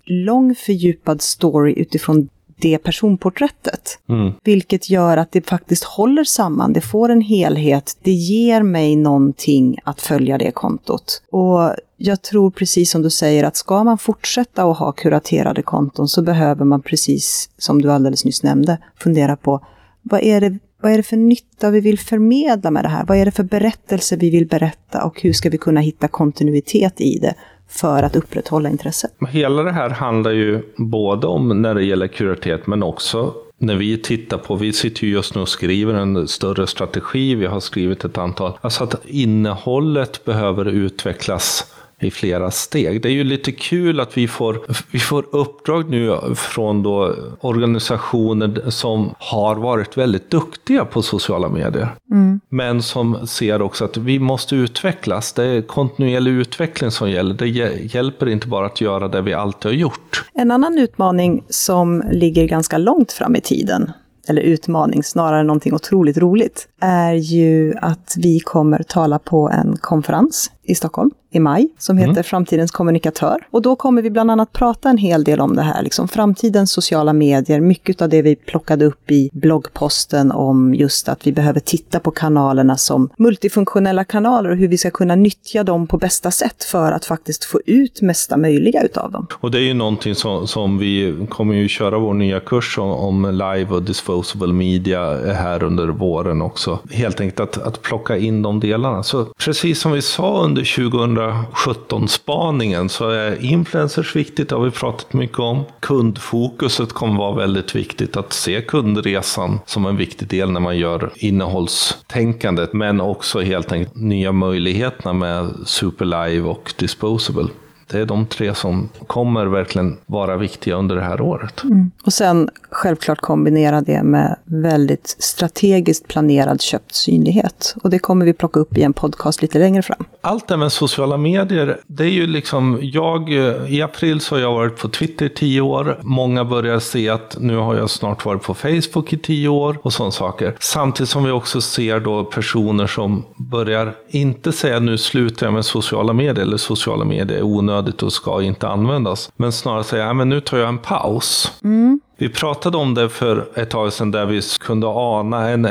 lång 0.06 0.56
fördjupad 0.56 1.22
story 1.22 1.74
utifrån 1.74 2.30
det 2.63 2.78
personporträttet. 2.78 4.00
Mm. 4.10 4.34
Vilket 4.44 4.89
gör 4.89 5.18
att 5.18 5.32
det 5.32 5.50
faktiskt 5.50 5.84
håller 5.84 6.24
samman, 6.24 6.74
det 6.74 6.82
får 6.82 7.10
en 7.10 7.22
helhet, 7.22 7.98
det 8.04 8.12
ger 8.12 8.63
mig 8.63 8.96
någonting 8.96 9.78
att 9.84 10.02
följa 10.02 10.38
det 10.38 10.52
kontot. 10.52 11.22
Och 11.32 11.76
jag 12.06 12.22
tror 12.22 12.52
precis 12.52 12.92
som 12.92 13.02
du 13.02 13.10
säger 13.10 13.44
att 13.44 13.56
ska 13.56 13.84
man 13.84 13.98
fortsätta 13.98 14.63
att 14.63 14.78
ha 14.78 14.92
kuraterade 14.92 15.62
konton 15.62 16.08
så 16.08 16.22
behöver 16.22 16.66
man 16.66 16.82
precis 16.82 17.50
som 17.58 17.82
du 17.82 17.92
alldeles 17.92 18.26
nyss 18.26 18.44
nämnde 18.44 18.78
fundera 19.00 19.36
på 19.36 19.66
vad 20.02 20.24
är 20.24 20.42
det 20.42 20.60
vad 20.82 20.92
är 20.92 20.98
det 20.98 21.04
för 21.04 21.18
nytta 21.18 21.70
vi 21.70 21.80
vill 21.80 22.00
förmedla 22.00 22.72
med 22.72 22.84
det 22.86 22.89
här? 22.89 23.06
Vad 23.06 23.18
är 23.18 23.26
det 23.26 23.32
för 23.32 23.44
berättelse 23.44 24.16
vi 24.16 24.30
vill 24.30 24.48
berätta 24.48 25.04
och 25.04 25.22
hur 25.22 25.34
ska 25.34 25.50
vi 25.50 25.58
kunna 25.58 25.82
hitta 25.82 26.08
kontinuitet 26.08 27.02
i 27.02 27.20
det? 27.20 27.36
för 27.68 28.04
att 28.04 28.16
upprätthålla 28.16 28.70
intresset. 28.70 29.12
Hela 29.30 29.63
det 29.63 29.72
här 29.72 29.89
handlar 29.89 30.32
ju 30.32 30.62
både 30.78 31.28
om 31.28 31.62
när 31.62 31.76
det 31.76 31.84
gäller 31.84 32.08
kuratitet 32.08 32.68
men 32.68 32.84
också 32.84 33.34
när 33.58 33.76
vi 33.76 33.98
tittar 33.98 34.38
på, 34.38 34.56
vi 34.56 34.74
sitter 34.74 35.04
ju 35.04 35.13
just 35.13 35.36
nu 35.36 35.42
och 35.42 35.50
skriver 35.50 35.94
en 35.94 36.28
större 36.28 36.68
strategi, 36.68 37.36
vi 37.36 37.46
har 37.46 37.60
skrivit 37.60 38.06
ett 38.06 38.18
antal, 38.18 38.58
alltså 38.62 38.84
att 38.84 39.06
innehållet 39.06 40.26
behöver 40.26 40.66
utvecklas 40.66 41.72
i 41.99 42.12
flera 42.12 42.51
steg. 42.51 43.01
Det 43.01 43.10
är 43.10 43.13
ju 43.13 43.23
lite 43.23 43.51
kul 43.51 43.99
att 43.99 44.17
vi 44.17 44.27
får, 44.27 44.60
vi 44.91 44.99
får 44.99 45.25
uppdrag 45.32 45.89
nu 45.89 46.19
från 46.36 46.84
då 46.84 47.15
organisationer 47.39 48.69
som 48.69 49.15
har 49.17 49.56
varit 49.56 49.97
väldigt 49.97 50.29
duktiga 50.29 50.86
på 50.86 51.01
sociala 51.01 51.49
medier. 51.49 51.89
Mm. 52.12 52.39
Men 52.49 52.82
som 52.82 53.27
ser 53.27 53.62
också 53.62 53.86
att 53.86 53.97
vi 53.97 54.19
måste 54.19 54.56
utvecklas. 54.56 55.34
Det 55.34 55.43
är 55.43 55.62
kontinuerlig 55.62 56.32
utveckling 56.32 56.91
som 56.91 57.12
gäller. 57.12 57.34
Det 57.34 57.47
hjälper 57.93 58.29
inte 58.29 58.47
bara 58.47 58.65
att 58.65 58.82
göra 58.82 59.08
det 59.08 59.21
vi 59.21 59.34
alltid 59.34 59.71
har 59.71 59.77
gjort. 59.77 60.25
En 60.34 60.51
annan 60.51 60.77
utmaning 60.77 61.43
som 61.49 62.03
ligger 62.12 62.47
ganska 62.47 62.77
långt 62.77 63.12
fram 63.12 63.36
i 63.36 63.41
tiden 63.41 63.91
eller 64.27 64.41
utmaning, 64.41 65.03
snarare 65.03 65.43
någonting 65.43 65.73
otroligt 65.73 66.17
roligt, 66.17 66.67
är 66.82 67.13
ju 67.13 67.73
att 67.82 68.15
vi 68.17 68.39
kommer 68.39 68.84
tala 68.84 69.19
på 69.19 69.49
en 69.49 69.77
konferens 69.82 70.51
i 70.63 70.76
Stockholm 70.76 71.12
i 71.34 71.39
maj 71.39 71.67
som 71.78 71.97
heter 71.97 72.12
mm. 72.12 72.23
Framtidens 72.23 72.71
kommunikatör. 72.71 73.38
Och 73.52 73.62
då 73.62 73.76
kommer 73.76 74.02
vi 74.02 74.10
bland 74.10 74.32
annat 74.32 74.54
prata 74.54 74.89
en 74.89 74.97
hel 74.97 75.23
del 75.23 75.39
om 75.39 75.56
det 75.56 75.62
här, 75.62 75.84
liksom 75.84 76.08
framtidens 76.08 76.71
sociala 76.71 77.13
medier, 77.13 77.60
mycket 77.60 78.02
av 78.02 78.10
det 78.10 78.21
vi 78.21 78.36
plockade 78.36 78.86
upp 78.86 79.12
i 79.12 79.30
bloggposten 79.34 80.32
om 80.32 80.73
just 80.73 81.10
att 81.10 81.28
vi 81.28 81.32
behöver 81.32 81.60
titta 81.60 81.99
på 81.99 82.12
kanalerna 82.12 82.78
som 82.78 83.10
multifunktionella 83.17 84.04
kanaler 84.04 84.49
och 84.49 84.58
hur 84.58 84.67
vi 84.67 84.78
ska 84.78 84.91
kunna 84.91 85.15
nyttja 85.15 85.63
dem 85.63 85.88
på 85.88 85.97
bästa 85.97 86.32
sätt 86.32 86.63
för 86.63 86.91
att 86.91 87.06
faktiskt 87.06 87.43
få 87.43 87.60
ut 87.65 88.02
mesta 88.02 88.38
möjliga 88.38 88.84
utav 88.84 89.12
dem. 89.12 89.28
Och 89.34 89.52
det 89.52 89.58
är 89.58 89.63
ju 89.63 89.73
någonting 89.73 90.15
som, 90.15 90.47
som 90.47 90.78
vi 90.78 91.26
kommer 91.30 91.56
ju 91.56 91.67
köra 91.67 91.99
vår 91.99 92.13
nya 92.13 92.39
kurs 92.39 92.78
om, 92.78 92.91
om 92.91 93.32
live 93.32 93.67
och 93.69 93.84
disposable 93.84 94.54
media 94.54 95.34
här 95.34 95.63
under 95.63 95.88
våren 95.88 96.41
också. 96.41 96.80
Helt 96.91 97.21
enkelt 97.21 97.39
att, 97.39 97.67
att 97.67 97.82
plocka 97.82 98.17
in 98.17 98.41
de 98.41 98.60
delarna. 98.60 99.04
Så 99.04 99.26
precis 99.26 99.80
som 99.80 99.91
vi 99.91 100.02
sa 100.02 100.43
under 100.54 100.63
2017-spaningen 100.63 102.89
så 102.89 103.10
är 103.10 103.44
influencers 103.44 104.16
viktigt, 104.16 104.50
det 104.50 104.56
har 104.56 104.63
vi 104.63 104.72
pratat 104.72 105.13
mycket 105.13 105.39
om. 105.39 105.63
Kundfokuset 105.80 106.94
kommer 106.94 107.18
vara 107.18 107.36
väldigt 107.36 107.76
viktigt, 107.76 108.18
att 108.18 108.34
se 108.34 108.62
kundresan 108.62 109.60
som 109.66 109.86
en 109.86 109.98
viktig 109.98 110.28
del 110.28 110.52
när 110.52 110.60
man 110.60 110.78
gör 110.78 111.12
innehållstänkandet, 111.16 112.74
men 112.74 113.02
också 113.02 113.42
helt 113.42 113.72
enkelt 113.72 113.96
nya 113.96 114.32
möjligheterna 114.32 115.13
med 115.13 115.54
Superlive 115.66 116.50
och 116.50 116.74
Disposable. 116.78 117.48
Det 117.93 117.99
är 117.99 118.06
de 118.06 118.25
tre 118.25 118.56
som 118.56 118.89
kommer 119.08 119.45
verkligen 119.45 119.97
vara 120.06 120.38
viktiga 120.38 120.75
under 120.75 120.95
det 120.95 121.01
här 121.01 121.21
året. 121.21 121.63
Mm. 121.63 121.91
Och 122.06 122.13
sen 122.13 122.49
självklart 122.71 123.21
kombinera 123.21 123.82
det 123.82 124.03
med 124.03 124.36
väldigt 124.45 125.15
strategiskt 125.19 126.08
planerad 126.08 126.62
köpt 126.62 126.95
synlighet. 126.95 127.75
Och 127.84 127.89
det 127.89 127.99
kommer 127.99 128.25
vi 128.25 128.34
plocka 128.34 128.60
upp 128.60 128.77
i 128.77 128.84
en 128.84 128.93
podcast 128.93 129.41
lite 129.41 129.60
längre 129.60 129.82
fram. 129.82 130.06
Allt 130.21 130.47
det 130.47 130.58
med 130.58 130.71
sociala 130.71 131.17
medier, 131.17 131.77
det 131.88 132.03
är 132.03 132.10
ju 132.10 132.27
liksom, 132.27 132.79
jag, 132.82 133.29
i 133.67 133.82
april 133.82 134.21
så 134.21 134.36
har 134.36 134.41
jag 134.41 134.53
varit 134.53 134.77
på 134.77 134.89
Twitter 134.89 135.25
i 135.25 135.29
tio 135.29 135.62
år. 135.62 135.99
Många 136.01 136.45
börjar 136.45 136.79
se 136.79 137.10
att 137.10 137.38
nu 137.39 137.56
har 137.56 137.75
jag 137.75 137.89
snart 137.89 138.25
varit 138.25 138.43
på 138.43 138.53
Facebook 138.53 139.13
i 139.13 139.17
tio 139.17 139.49
år 139.49 139.77
och 139.82 139.93
sådana 139.93 140.12
saker. 140.12 140.56
Samtidigt 140.60 141.10
som 141.10 141.23
vi 141.23 141.32
också 141.32 141.62
ser 141.62 141.99
då 141.99 142.23
personer 142.23 142.88
som 142.88 143.25
börjar 143.36 143.95
inte 144.10 144.51
säga 144.51 144.79
nu 144.79 144.97
slutar 144.97 145.47
jag 145.47 145.53
med 145.53 145.65
sociala 145.65 146.13
medier 146.13 146.45
eller 146.45 146.58
sociala 146.58 147.06
medier 147.06 147.38
är 147.38 147.43
onödigt 147.43 147.83
och 147.91 148.13
ska 148.13 148.41
inte 148.41 148.67
användas. 148.67 149.32
Men 149.36 149.52
snarare 149.52 149.84
säga, 149.84 150.13
men 150.13 150.30
nu 150.30 150.41
tar 150.41 150.58
jag 150.58 150.69
en 150.69 150.78
paus. 150.78 151.52
Mm. 151.63 152.00
Vi 152.17 152.30
pratade 152.30 152.78
om 152.78 152.93
det 152.93 153.10
för 153.10 153.48
ett 153.56 153.69
tag 153.69 153.93
sedan 153.93 154.12
där 154.12 154.26
vi 154.26 154.41
kunde 154.60 154.88
ana 154.88 155.50
en 155.50 155.67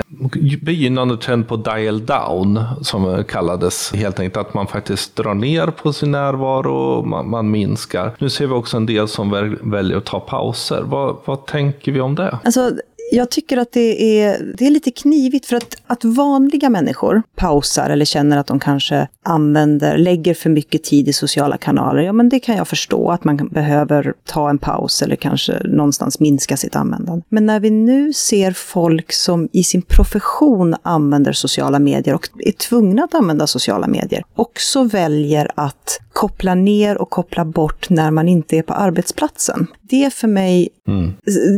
begynnande 0.62 1.16
trend 1.16 1.48
på 1.48 1.56
dial 1.56 2.06
down 2.06 2.60
som 2.82 3.24
kallades. 3.28 3.92
Helt 3.92 4.20
enkelt 4.20 4.46
att 4.46 4.54
man 4.54 4.66
faktiskt 4.66 5.16
drar 5.16 5.34
ner 5.34 5.66
på 5.66 5.92
sin 5.92 6.10
närvaro 6.10 6.74
och 6.74 7.06
man, 7.06 7.30
man 7.30 7.50
minskar. 7.50 8.14
Nu 8.18 8.30
ser 8.30 8.46
vi 8.46 8.52
också 8.52 8.76
en 8.76 8.86
del 8.86 9.08
som 9.08 9.56
väljer 9.62 9.96
att 9.96 10.04
ta 10.04 10.20
pauser. 10.20 10.82
Vad, 10.82 11.16
vad 11.24 11.46
tänker 11.46 11.92
vi 11.92 12.00
om 12.00 12.14
det? 12.14 12.38
Alltså, 12.44 12.70
jag 13.16 13.30
tycker 13.30 13.56
att 13.56 13.72
det 13.72 14.20
är, 14.20 14.54
det 14.58 14.66
är 14.66 14.70
lite 14.70 14.90
knivigt 14.90 15.46
för 15.46 15.56
att, 15.56 15.76
att 15.86 16.04
vanliga 16.04 16.70
människor 16.70 17.22
pausar 17.36 17.90
eller 17.90 18.04
känner 18.04 18.36
att 18.36 18.46
de 18.46 18.60
kanske 18.60 19.08
använder, 19.22 19.98
lägger 19.98 20.34
för 20.34 20.50
mycket 20.50 20.84
tid 20.84 21.08
i 21.08 21.12
sociala 21.12 21.56
kanaler. 21.56 22.02
Ja, 22.02 22.12
men 22.12 22.28
det 22.28 22.40
kan 22.40 22.56
jag 22.56 22.68
förstå 22.68 23.10
att 23.10 23.24
man 23.24 23.36
behöver 23.36 24.14
ta 24.24 24.50
en 24.50 24.58
paus 24.58 25.02
eller 25.02 25.16
kanske 25.16 25.62
någonstans 25.64 26.20
minska 26.20 26.56
sitt 26.56 26.76
användande. 26.76 27.24
Men 27.28 27.46
när 27.46 27.60
vi 27.60 27.70
nu 27.70 28.12
ser 28.12 28.52
folk 28.52 29.12
som 29.12 29.48
i 29.52 29.64
sin 29.64 29.82
profession 29.82 30.74
använder 30.82 31.32
sociala 31.32 31.78
medier 31.78 32.14
och 32.14 32.28
är 32.38 32.52
tvungna 32.52 33.04
att 33.04 33.14
använda 33.14 33.46
sociala 33.46 33.86
medier, 33.86 34.24
också 34.34 34.84
väljer 34.84 35.50
att 35.54 36.00
koppla 36.12 36.54
ner 36.54 36.98
och 36.98 37.10
koppla 37.10 37.44
bort 37.44 37.90
när 37.90 38.10
man 38.10 38.28
inte 38.28 38.56
är 38.56 38.62
på 38.62 38.74
arbetsplatsen. 38.74 39.66
Det 39.80 40.14
för 40.14 40.28
mig, 40.28 40.68
mm. 40.88 41.12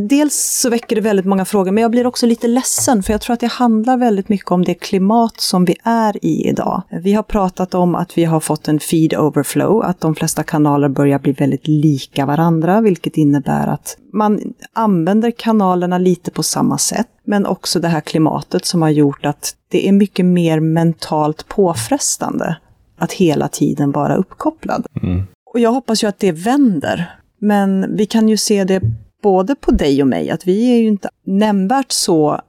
dels 0.09 0.59
så 0.61 0.69
väcker 0.69 0.95
det 0.95 1.01
väldigt 1.01 1.25
många 1.25 1.45
frågor, 1.45 1.71
men 1.71 1.81
jag 1.81 1.91
blir 1.91 2.07
också 2.07 2.25
lite 2.25 2.47
ledsen, 2.47 3.03
för 3.03 3.13
jag 3.13 3.21
tror 3.21 3.33
att 3.33 3.39
det 3.39 3.51
handlar 3.51 3.97
väldigt 3.97 4.29
mycket 4.29 4.51
om 4.51 4.65
det 4.65 4.73
klimat 4.73 5.41
som 5.41 5.65
vi 5.65 5.75
är 5.83 6.25
i 6.25 6.47
idag. 6.47 6.81
Vi 7.03 7.13
har 7.13 7.23
pratat 7.23 7.73
om 7.73 7.95
att 7.95 8.17
vi 8.17 8.23
har 8.23 8.39
fått 8.39 8.67
en 8.67 8.79
feed 8.79 9.15
overflow, 9.15 9.83
att 9.83 10.01
de 10.01 10.15
flesta 10.15 10.43
kanaler 10.43 10.89
börjar 10.89 11.19
bli 11.19 11.31
väldigt 11.31 11.67
lika 11.67 12.25
varandra, 12.25 12.81
vilket 12.81 13.17
innebär 13.17 13.67
att 13.67 13.97
man 14.13 14.41
använder 14.73 15.31
kanalerna 15.31 15.97
lite 15.97 16.31
på 16.31 16.43
samma 16.43 16.77
sätt, 16.77 17.07
men 17.25 17.45
också 17.45 17.79
det 17.79 17.87
här 17.87 18.01
klimatet 18.01 18.65
som 18.65 18.81
har 18.81 18.89
gjort 18.89 19.25
att 19.25 19.55
det 19.71 19.87
är 19.87 19.91
mycket 19.91 20.25
mer 20.25 20.59
mentalt 20.59 21.47
påfrestande 21.47 22.57
att 22.97 23.13
hela 23.13 23.47
tiden 23.47 23.91
vara 23.91 24.15
uppkopplad. 24.15 24.85
Mm. 25.03 25.23
Och 25.53 25.59
jag 25.59 25.71
hoppas 25.71 26.03
ju 26.03 26.07
att 26.07 26.19
det 26.19 26.31
vänder. 26.31 27.19
Men 27.39 27.95
vi 27.95 28.05
kan 28.05 28.29
ju 28.29 28.37
se 28.37 28.63
det 28.63 28.81
både 29.23 29.55
på 29.55 29.71
dig 29.71 30.01
och 30.01 30.07
mig, 30.07 30.29
att 30.29 30.47
vi 30.47 30.71
är 30.71 30.77
ju 30.77 30.87
inte 30.87 31.09
nämnvärt 31.25 31.91
så 31.91 32.41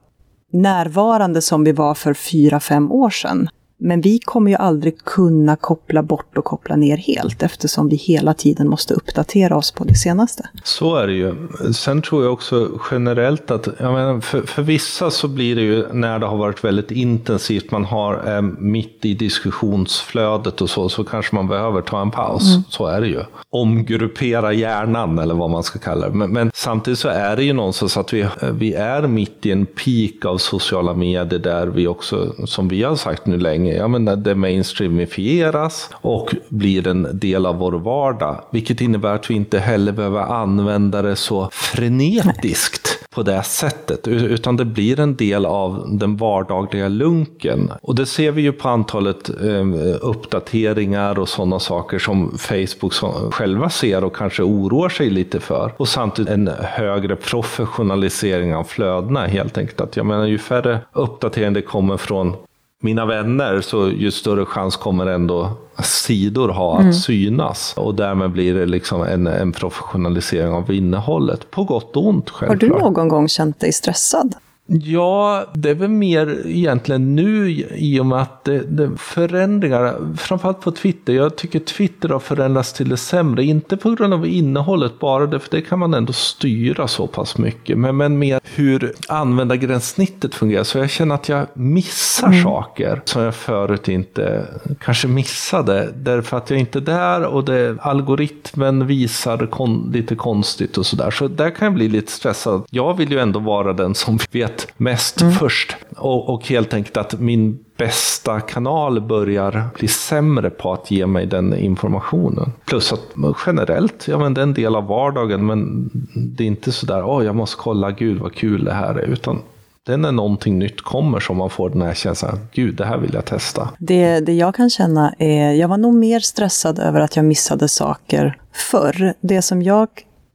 närvarande 0.51 1.41
som 1.41 1.63
vi 1.63 1.71
var 1.71 1.93
för 1.93 2.13
fyra, 2.13 2.59
fem 2.59 2.91
år 2.91 3.09
sedan. 3.09 3.49
Men 3.79 4.01
vi 4.01 4.19
kommer 4.19 4.51
ju 4.51 4.57
aldrig 4.57 4.97
kunna 5.03 5.55
koppla 5.55 6.03
bort 6.03 6.37
och 6.37 6.45
koppla 6.45 6.75
ner 6.75 6.97
helt 6.97 7.43
eftersom 7.43 7.89
vi 7.89 7.95
hela 7.95 8.33
tiden 8.33 8.69
måste 8.69 8.93
uppdatera 8.93 9.57
oss 9.57 9.71
på 9.71 9.83
det 9.83 9.95
senaste. 9.95 10.49
Så 10.63 10.95
är 10.95 11.07
det 11.07 11.13
ju. 11.13 11.35
Sen 11.73 12.01
tror 12.01 12.23
jag 12.23 12.33
också 12.33 12.69
generellt 12.91 13.51
att 13.51 13.79
menar, 13.79 14.21
för, 14.21 14.41
för 14.41 14.61
vissa 14.61 15.11
så 15.11 15.27
blir 15.27 15.55
det 15.55 15.61
ju 15.61 15.93
när 15.93 16.19
det 16.19 16.25
har 16.25 16.37
varit 16.37 16.63
väldigt 16.63 16.91
intensivt, 16.91 17.71
man 17.71 17.85
har 17.85 18.35
eh, 18.35 18.41
mitt 18.41 19.05
i 19.05 19.13
diskussionsflödet 19.13 20.61
och 20.61 20.69
så, 20.69 20.89
så 20.89 21.03
kanske 21.03 21.35
man 21.35 21.47
behöver 21.47 21.81
ta 21.81 22.01
en 22.01 22.11
paus. 22.11 22.53
Mm. 22.53 22.63
Så 22.69 22.85
är 22.85 23.01
det 23.01 23.07
ju. 23.07 23.21
Omgruppera 23.49 24.53
hjärnan 24.53 25.19
eller 25.19 25.35
vad 25.35 25.49
man 25.49 25.63
ska 25.63 25.79
kalla 25.79 26.09
det. 26.09 26.15
Men, 26.15 26.33
men 26.33 26.51
samtidigt 26.53 26.99
så 26.99 27.09
är 27.09 27.35
det 27.35 27.43
ju 27.43 27.53
någonstans 27.53 27.97
att 27.97 28.13
vi, 28.13 28.27
vi 28.53 28.73
är 28.73 29.07
mitt 29.07 29.45
i 29.45 29.51
en 29.51 29.65
peak 29.65 30.25
av 30.25 30.37
sociala 30.37 30.93
medier 30.93 31.39
där 31.39 31.67
vi 31.67 31.87
också, 31.87 32.33
som 32.45 32.67
vi 32.67 32.83
har 32.83 32.95
sagt 32.95 33.25
nu 33.25 33.37
länge, 33.37 33.66
ja, 33.75 33.87
men 33.87 34.23
det 34.23 34.35
mainstreamifieras 34.35 35.89
och 35.93 36.35
blir 36.49 36.87
en 36.87 37.19
del 37.19 37.45
av 37.45 37.57
vår 37.57 37.71
vardag. 37.71 38.41
Vilket 38.51 38.81
innebär 38.81 39.15
att 39.15 39.29
vi 39.29 39.33
inte 39.33 39.59
heller 39.59 39.91
behöver 39.91 40.21
använda 40.21 41.01
det 41.01 41.15
så 41.15 41.49
frenetiskt 41.51 42.97
på 43.17 43.23
det 43.23 43.43
sättet. 43.43 44.07
Utan 44.07 44.57
det 44.57 44.65
blir 44.65 44.99
en 44.99 45.15
del 45.15 45.45
av 45.45 45.97
den 45.99 46.17
vardagliga 46.17 46.87
lunken. 46.87 47.71
Och 47.81 47.95
det 47.95 48.05
ser 48.05 48.31
vi 48.31 48.41
ju 48.41 48.51
på 48.51 48.69
antalet 48.69 49.29
ehm, 49.29 49.73
uppdateringar 50.01 51.19
och 51.19 51.29
sådana 51.29 51.59
saker 51.59 51.99
som 51.99 52.37
Facebook 52.37 52.93
själva 53.33 53.69
ser 53.69 54.03
och 54.03 54.15
kanske 54.15 54.43
oroar 54.43 54.89
sig 54.89 55.09
lite 55.09 55.39
för. 55.39 55.73
Och 55.77 55.87
samtidigt 55.87 56.31
en 56.31 56.47
högre 56.61 57.15
professionalisering 57.15 58.55
av 58.55 58.63
flödena 58.63 59.27
helt 59.27 59.57
enkelt. 59.57 59.81
Att 59.81 59.97
jag 59.97 60.05
menar 60.05 60.25
ju 60.25 60.37
färre 60.37 60.79
uppdateringar 60.93 61.51
det 61.51 61.61
kommer 61.61 61.97
från 61.97 62.35
mina 62.81 63.05
vänner 63.05 63.61
så 63.61 63.89
ju 63.89 64.11
större 64.11 64.45
chans 64.45 64.75
kommer 64.75 65.05
ändå 65.05 65.51
sidor 65.83 66.49
ha 66.49 66.75
att 66.75 66.81
mm. 66.81 66.93
synas. 66.93 67.73
Och 67.77 67.95
därmed 67.95 68.31
blir 68.31 68.53
det 68.53 68.65
liksom 68.65 69.01
en, 69.03 69.27
en 69.27 69.51
professionalisering 69.51 70.51
av 70.51 70.71
innehållet. 70.71 71.51
På 71.51 71.63
gott 71.63 71.95
och 71.97 72.07
ont 72.07 72.29
självklart. 72.29 72.71
Har 72.71 72.77
du 72.77 72.83
någon 72.83 73.07
gång 73.07 73.27
känt 73.27 73.59
dig 73.59 73.73
stressad? 73.73 74.35
Ja, 74.69 75.45
det 75.53 75.69
är 75.69 75.73
väl 75.73 75.89
mer 75.89 76.41
egentligen 76.45 77.15
nu 77.15 77.49
i 77.75 77.99
och 77.99 78.05
med 78.05 78.21
att 78.21 78.43
det, 78.43 78.59
det 78.59 78.97
förändringar, 78.97 80.15
framförallt 80.17 80.61
på 80.61 80.71
Twitter. 80.71 81.13
Jag 81.13 81.35
tycker 81.35 81.59
Twitter 81.59 82.09
har 82.09 82.19
förändrats 82.19 82.73
till 82.73 82.89
det 82.89 82.97
sämre. 82.97 83.43
Inte 83.43 83.77
på 83.77 83.91
grund 83.91 84.13
av 84.13 84.27
innehållet 84.27 84.99
bara, 84.99 85.25
det, 85.25 85.39
för 85.39 85.51
det 85.51 85.61
kan 85.61 85.79
man 85.79 85.93
ändå 85.93 86.13
styra 86.13 86.87
så 86.87 87.07
pass 87.07 87.37
mycket. 87.37 87.77
Men, 87.77 87.97
men 87.97 88.19
mer 88.19 88.39
hur 88.43 88.93
användargränssnittet 89.07 90.35
fungerar. 90.35 90.63
Så 90.63 90.77
jag 90.77 90.89
känner 90.89 91.15
att 91.15 91.29
jag 91.29 91.47
missar 91.53 92.27
mm. 92.27 92.43
saker 92.43 93.01
som 93.05 93.21
jag 93.21 93.35
förut 93.35 93.87
inte 93.87 94.45
kanske 94.79 95.07
missade. 95.07 95.93
Därför 95.95 96.37
att 96.37 96.49
jag 96.49 96.59
inte 96.59 96.79
är 96.79 96.81
där 96.81 97.23
och 97.23 97.45
det, 97.45 97.77
algoritmen 97.81 98.87
visar 98.87 99.47
kon, 99.47 99.91
lite 99.93 100.15
konstigt 100.15 100.77
och 100.77 100.85
sådär. 100.85 101.11
Så 101.11 101.27
där 101.27 101.49
kan 101.49 101.65
jag 101.65 101.73
bli 101.73 101.89
lite 101.89 102.11
stressad. 102.11 102.65
Jag 102.69 102.97
vill 102.97 103.11
ju 103.11 103.19
ändå 103.19 103.39
vara 103.39 103.73
den 103.73 103.95
som 103.95 104.19
vet 104.31 104.56
vet 104.57 104.79
mest 104.79 105.21
mm. 105.21 105.33
först. 105.33 105.75
Och, 105.97 106.29
och 106.29 106.47
helt 106.47 106.73
enkelt 106.73 106.97
att 106.97 107.19
min 107.19 107.59
bästa 107.77 108.39
kanal 108.39 109.01
börjar 109.01 109.69
bli 109.79 109.87
sämre 109.87 110.49
på 110.49 110.73
att 110.73 110.91
ge 110.91 111.05
mig 111.05 111.25
den 111.25 111.53
informationen. 111.57 112.51
Plus 112.65 112.93
att 112.93 113.01
generellt, 113.45 114.07
ja 114.07 114.17
men 114.17 114.33
det 114.33 114.41
är 114.41 114.43
en 114.43 114.53
del 114.53 114.75
av 114.75 114.87
vardagen 114.87 115.45
men 115.45 115.89
det 116.15 116.43
är 116.43 116.47
inte 116.47 116.71
sådär, 116.71 117.03
åh 117.03 117.19
oh, 117.19 117.25
jag 117.25 117.35
måste 117.35 117.57
kolla, 117.59 117.91
gud 117.91 118.19
vad 118.19 118.33
kul 118.33 118.65
det 118.65 118.73
här 118.73 118.95
är. 118.95 119.07
Utan 119.07 119.39
det 119.85 119.93
är 119.93 119.97
när 119.97 120.11
någonting 120.11 120.59
nytt 120.59 120.81
kommer 120.81 121.19
som 121.19 121.37
man 121.37 121.49
får 121.49 121.69
den 121.69 121.81
här 121.81 121.93
känslan, 121.93 122.39
gud 122.51 122.75
det 122.75 122.85
här 122.85 122.97
vill 122.97 123.13
jag 123.13 123.25
testa. 123.25 123.69
Det, 123.79 124.19
det 124.19 124.33
jag 124.33 124.55
kan 124.55 124.69
känna 124.69 125.13
är, 125.19 125.51
jag 125.51 125.67
var 125.67 125.77
nog 125.77 125.93
mer 125.93 126.19
stressad 126.19 126.79
över 126.79 126.99
att 127.01 127.15
jag 127.15 127.25
missade 127.25 127.67
saker 127.67 128.37
förr. 128.53 129.13
Det 129.21 129.41
som 129.41 129.61
jag 129.61 129.87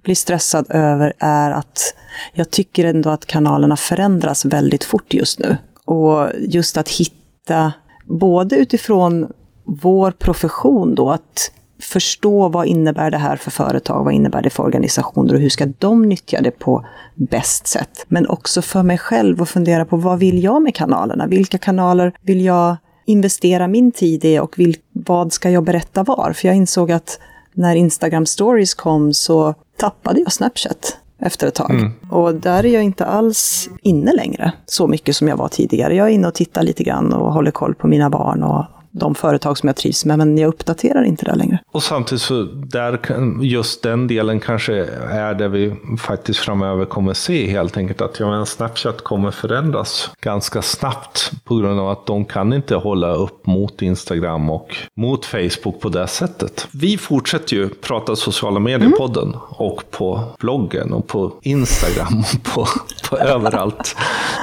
blir 0.03 0.15
stressad 0.15 0.67
över 0.69 1.13
är 1.19 1.51
att 1.51 1.95
jag 2.33 2.51
tycker 2.51 2.85
ändå 2.85 3.11
att 3.11 3.27
kanalerna 3.27 3.77
förändras 3.77 4.45
väldigt 4.45 4.85
fort 4.85 5.15
just 5.15 5.39
nu. 5.39 5.57
Och 5.85 6.29
just 6.39 6.77
att 6.77 6.89
hitta, 6.89 7.73
både 8.05 8.57
utifrån 8.57 9.33
vår 9.65 10.11
profession 10.11 10.95
då, 10.95 11.11
att 11.11 11.53
förstå 11.81 12.49
vad 12.49 12.67
innebär 12.67 13.11
det 13.11 13.19
här 13.19 13.37
för 13.37 13.51
företag, 13.51 14.05
vad 14.05 14.15
innebär 14.15 14.43
det 14.43 14.51
för 14.51 14.63
organisationer 14.63 15.35
och 15.35 15.41
hur 15.41 15.49
ska 15.49 15.67
de 15.79 16.03
nyttja 16.03 16.41
det 16.41 16.51
på 16.51 16.87
bäst 17.15 17.67
sätt. 17.67 18.05
Men 18.09 18.29
också 18.29 18.63
för 18.63 18.83
mig 18.83 18.99
själv 18.99 19.41
och 19.41 19.49
fundera 19.49 19.85
på 19.85 19.97
vad 19.97 20.19
vill 20.19 20.45
jag 20.45 20.63
med 20.63 20.75
kanalerna? 20.75 21.27
Vilka 21.27 21.59
kanaler 21.59 22.13
vill 22.21 22.45
jag 22.45 22.77
investera 23.07 23.69
min 23.69 23.93
tid 23.93 24.25
i 24.25 24.39
och 24.39 24.59
vil, 24.59 24.77
vad 24.93 25.33
ska 25.33 25.51
jag 25.51 25.65
berätta 25.65 26.03
var? 26.03 26.33
För 26.33 26.49
jag 26.49 26.57
insåg 26.57 26.93
att 26.93 27.19
när 27.55 27.77
Instagram 27.77 28.27
stories 28.27 28.75
kom 28.75 29.15
så 29.15 29.55
tappade 29.83 30.21
jag 30.21 30.33
Snapchat 30.33 30.99
efter 31.19 31.47
ett 31.47 31.55
tag. 31.55 31.71
Mm. 31.71 31.93
Och 32.11 32.35
där 32.35 32.67
är 32.67 32.75
jag 32.75 32.83
inte 32.83 33.07
alls 33.07 33.69
inne 33.83 34.13
längre 34.13 34.53
så 34.67 34.87
mycket 34.87 35.17
som 35.17 35.29
jag 35.29 35.37
var 35.37 35.49
tidigare. 35.49 35.95
Jag 35.95 36.09
är 36.09 36.13
inne 36.13 36.29
och 36.29 36.35
tittar 36.35 36.63
lite 36.63 36.85
grann 36.85 37.13
och 37.13 37.33
håller 37.33 37.51
koll 37.51 37.75
på 37.75 37.87
mina 37.87 38.11
barn 38.11 38.43
och 38.43 38.65
de 38.93 39.15
företag 39.15 39.59
som 39.59 39.67
jag 39.67 39.77
trivs 39.77 40.05
med, 40.05 40.19
men 40.19 40.39
jag 40.39 40.49
uppdaterar 40.49 41.05
inte 41.05 41.25
det 41.25 41.35
längre. 41.35 41.59
Och 41.73 41.83
samtidigt 41.83 42.23
så 42.23 42.43
där 42.53 43.01
just 43.43 43.83
den 43.83 44.07
delen 44.07 44.41
kanske 44.41 44.75
är 45.11 45.35
det 45.35 45.49
vi 45.49 45.75
faktiskt 45.99 46.41
framöver 46.41 46.85
kommer 46.85 47.15
se 47.15 47.51
helt 47.51 47.77
enkelt 47.77 48.01
att 48.01 48.21
ja, 48.21 48.31
men 48.31 48.47
Snapchat 48.47 49.05
kommer 49.05 49.31
förändras 49.31 50.11
ganska 50.21 50.63
snabbt 50.63 51.31
på 51.45 51.57
grund 51.57 51.81
av 51.81 51.89
att 51.89 52.07
de 52.07 52.25
kan 52.25 52.53
inte 52.53 52.75
hålla 52.75 53.15
upp 53.15 53.47
mot 53.47 53.83
Instagram 53.83 54.51
och 54.51 54.77
mot 54.97 55.25
Facebook 55.25 55.81
på 55.81 55.89
det 55.89 56.07
sättet. 56.07 56.69
Vi 56.73 56.99
fortsätter 56.99 57.57
ju 57.57 57.69
prata 57.69 58.17
sociala 58.17 58.61
medier-podden 58.61 59.29
mm. 59.29 59.41
och 59.49 59.91
på 59.91 60.21
bloggen 60.39 60.93
och 60.93 61.07
på 61.07 61.33
Instagram 61.43 62.25
och 62.35 62.43
på, 62.43 62.67
på 63.11 63.19
överallt 63.19 63.97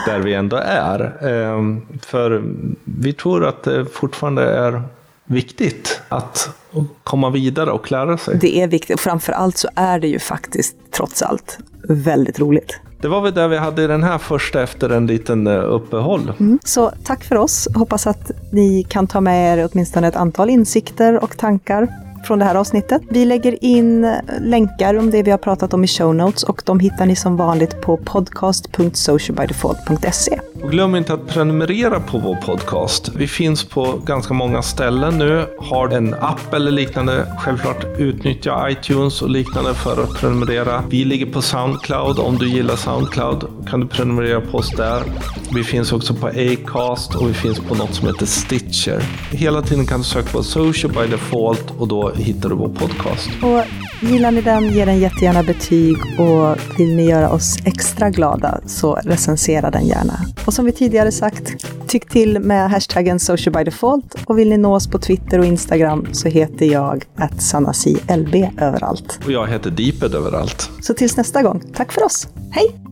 där 0.06 0.20
vi 0.20 0.34
ändå 0.34 0.58
är. 0.58 1.28
Ehm, 1.28 1.82
för 2.02 2.44
vi 2.84 3.14
tror 3.14 3.46
att 3.46 3.64
det 3.64 3.86
fortfarande 3.86 4.38
fortfarande 4.39 4.78
är 4.78 4.84
viktigt 5.25 6.02
att 6.10 6.49
komma 7.04 7.30
vidare 7.30 7.71
och 7.71 7.91
lära 7.91 8.17
sig. 8.17 8.38
Det 8.38 8.62
är 8.62 8.67
viktigt 8.67 8.93
och 8.93 8.99
framför 8.99 9.34
allt 9.34 9.58
så 9.58 9.69
är 9.75 9.99
det 9.99 10.08
ju 10.08 10.19
faktiskt 10.19 10.75
trots 10.91 11.21
allt 11.21 11.58
väldigt 11.84 12.39
roligt. 12.39 12.80
Det 13.02 13.08
var 13.08 13.21
väl 13.21 13.34
det 13.34 13.47
vi 13.47 13.58
hade 13.58 13.84
i 13.84 13.88
den 13.88 14.04
här 14.04 14.17
första 14.17 14.63
efter 14.63 14.89
en 14.89 15.08
liten 15.08 15.47
eh, 15.47 15.54
uppehåll. 15.54 16.34
Mm. 16.39 16.60
Så 16.63 16.91
tack 17.04 17.23
för 17.23 17.36
oss. 17.36 17.67
Hoppas 17.75 18.08
att 18.08 18.32
ni 18.52 18.84
kan 18.84 19.08
ta 19.08 19.21
med 19.21 19.60
er 19.60 19.69
åtminstone 19.71 20.08
ett 20.08 20.15
antal 20.15 20.49
insikter 20.49 21.23
och 21.23 21.38
tankar 21.38 21.88
från 22.23 22.39
det 22.39 22.45
här 22.45 22.55
avsnittet. 22.55 23.01
Vi 23.10 23.25
lägger 23.25 23.63
in 23.63 24.15
länkar 24.39 24.97
om 24.97 25.12
det 25.12 25.23
vi 25.23 25.32
har 25.32 25.38
pratat 25.38 25.73
om 25.73 25.84
i 25.84 25.88
show 25.88 26.15
notes 26.15 26.43
och 26.43 26.62
de 26.65 26.79
hittar 26.79 27.05
ni 27.05 27.15
som 27.15 27.38
vanligt 27.38 27.82
på 27.82 27.97
podcast.socialbydefault.se. 27.97 30.39
Och 30.62 30.71
glöm 30.71 30.95
inte 30.95 31.13
att 31.13 31.27
prenumerera 31.27 31.99
på 31.99 32.17
vår 32.17 32.36
podcast. 32.36 33.12
Vi 33.15 33.27
finns 33.27 33.63
på 33.63 34.01
ganska 34.05 34.34
många 34.34 34.62
ställen 34.62 35.17
nu. 35.17 35.45
Har 35.60 35.89
en 35.89 36.13
app 36.13 36.53
eller 36.53 36.71
liknande, 36.71 37.25
självklart 37.39 37.86
utnyttja 37.97 38.69
iTunes 38.69 39.21
och 39.21 39.29
liknande 39.29 39.73
för 39.73 40.03
att 40.03 40.13
prenumerera. 40.13 40.84
Vi 40.89 41.05
ligger 41.05 41.25
på 41.25 41.41
Soundcloud. 41.41 42.19
Om 42.19 42.38
du 42.38 42.49
gillar 42.49 42.75
Soundcloud 42.75 43.47
kan 43.69 43.79
du 43.79 43.88
prenumerera 43.88 44.41
på 44.41 44.58
oss 44.58 44.71
där. 44.77 45.03
Vi 45.53 45.63
finns 45.63 45.93
också 45.93 46.13
på 46.13 46.27
Acast 46.27 47.15
och 47.15 47.29
vi 47.29 47.34
finns 47.34 47.60
på 47.60 47.75
något 47.75 47.93
som 47.93 48.08
heter 48.08 48.25
Stitcher. 48.25 49.03
Hela 49.32 49.62
tiden 49.62 49.86
kan 49.86 49.99
du 49.99 50.05
söka 50.05 50.32
på 50.32 50.43
Social 50.43 50.91
by 50.91 51.08
Default 51.12 51.73
och 51.77 51.88
då 51.88 52.09
hittar 52.15 52.50
du 52.50 52.56
vår 52.56 52.69
podcast. 52.69 53.30
Och 53.41 53.62
gillar 54.10 54.32
ni 54.32 54.41
den, 54.41 54.74
ge 54.74 54.86
den 54.86 55.00
jättegärna 55.00 55.43
betyg 55.43 55.98
och 56.19 56.58
vill 56.80 56.95
ni 56.95 57.10
göra 57.10 57.30
oss 57.30 57.58
extra 57.65 58.10
glada 58.10 58.60
så 58.65 58.93
recensera 58.93 59.72
den 59.72 59.88
gärna. 59.88 60.19
Och 60.45 60.54
som 60.54 60.65
vi 60.65 60.72
tidigare 60.72 61.12
sagt, 61.12 61.65
tyck 61.88 62.10
till 62.10 62.39
med 62.39 62.69
hashtaggen 62.69 63.19
socialbydefault 63.19 64.15
och 64.26 64.39
vill 64.39 64.50
ni 64.50 64.58
nå 64.58 64.76
oss 64.76 64.88
på 64.88 65.00
Twitter 65.00 65.39
och 65.39 65.45
Instagram 65.45 66.08
så 66.12 66.28
heter 66.28 66.65
jag 66.65 67.06
att 67.15 67.41
sanasi 67.41 67.98
överallt. 68.58 69.19
Och 69.26 69.32
jag 69.32 69.48
heter 69.48 69.72
Deeped 69.72 70.15
överallt. 70.15 70.69
Så 70.82 70.93
tills 70.93 71.17
nästa 71.17 71.43
gång, 71.43 71.63
tack 71.74 71.91
för 71.91 72.04
oss. 72.04 72.28
Hej! 72.52 72.88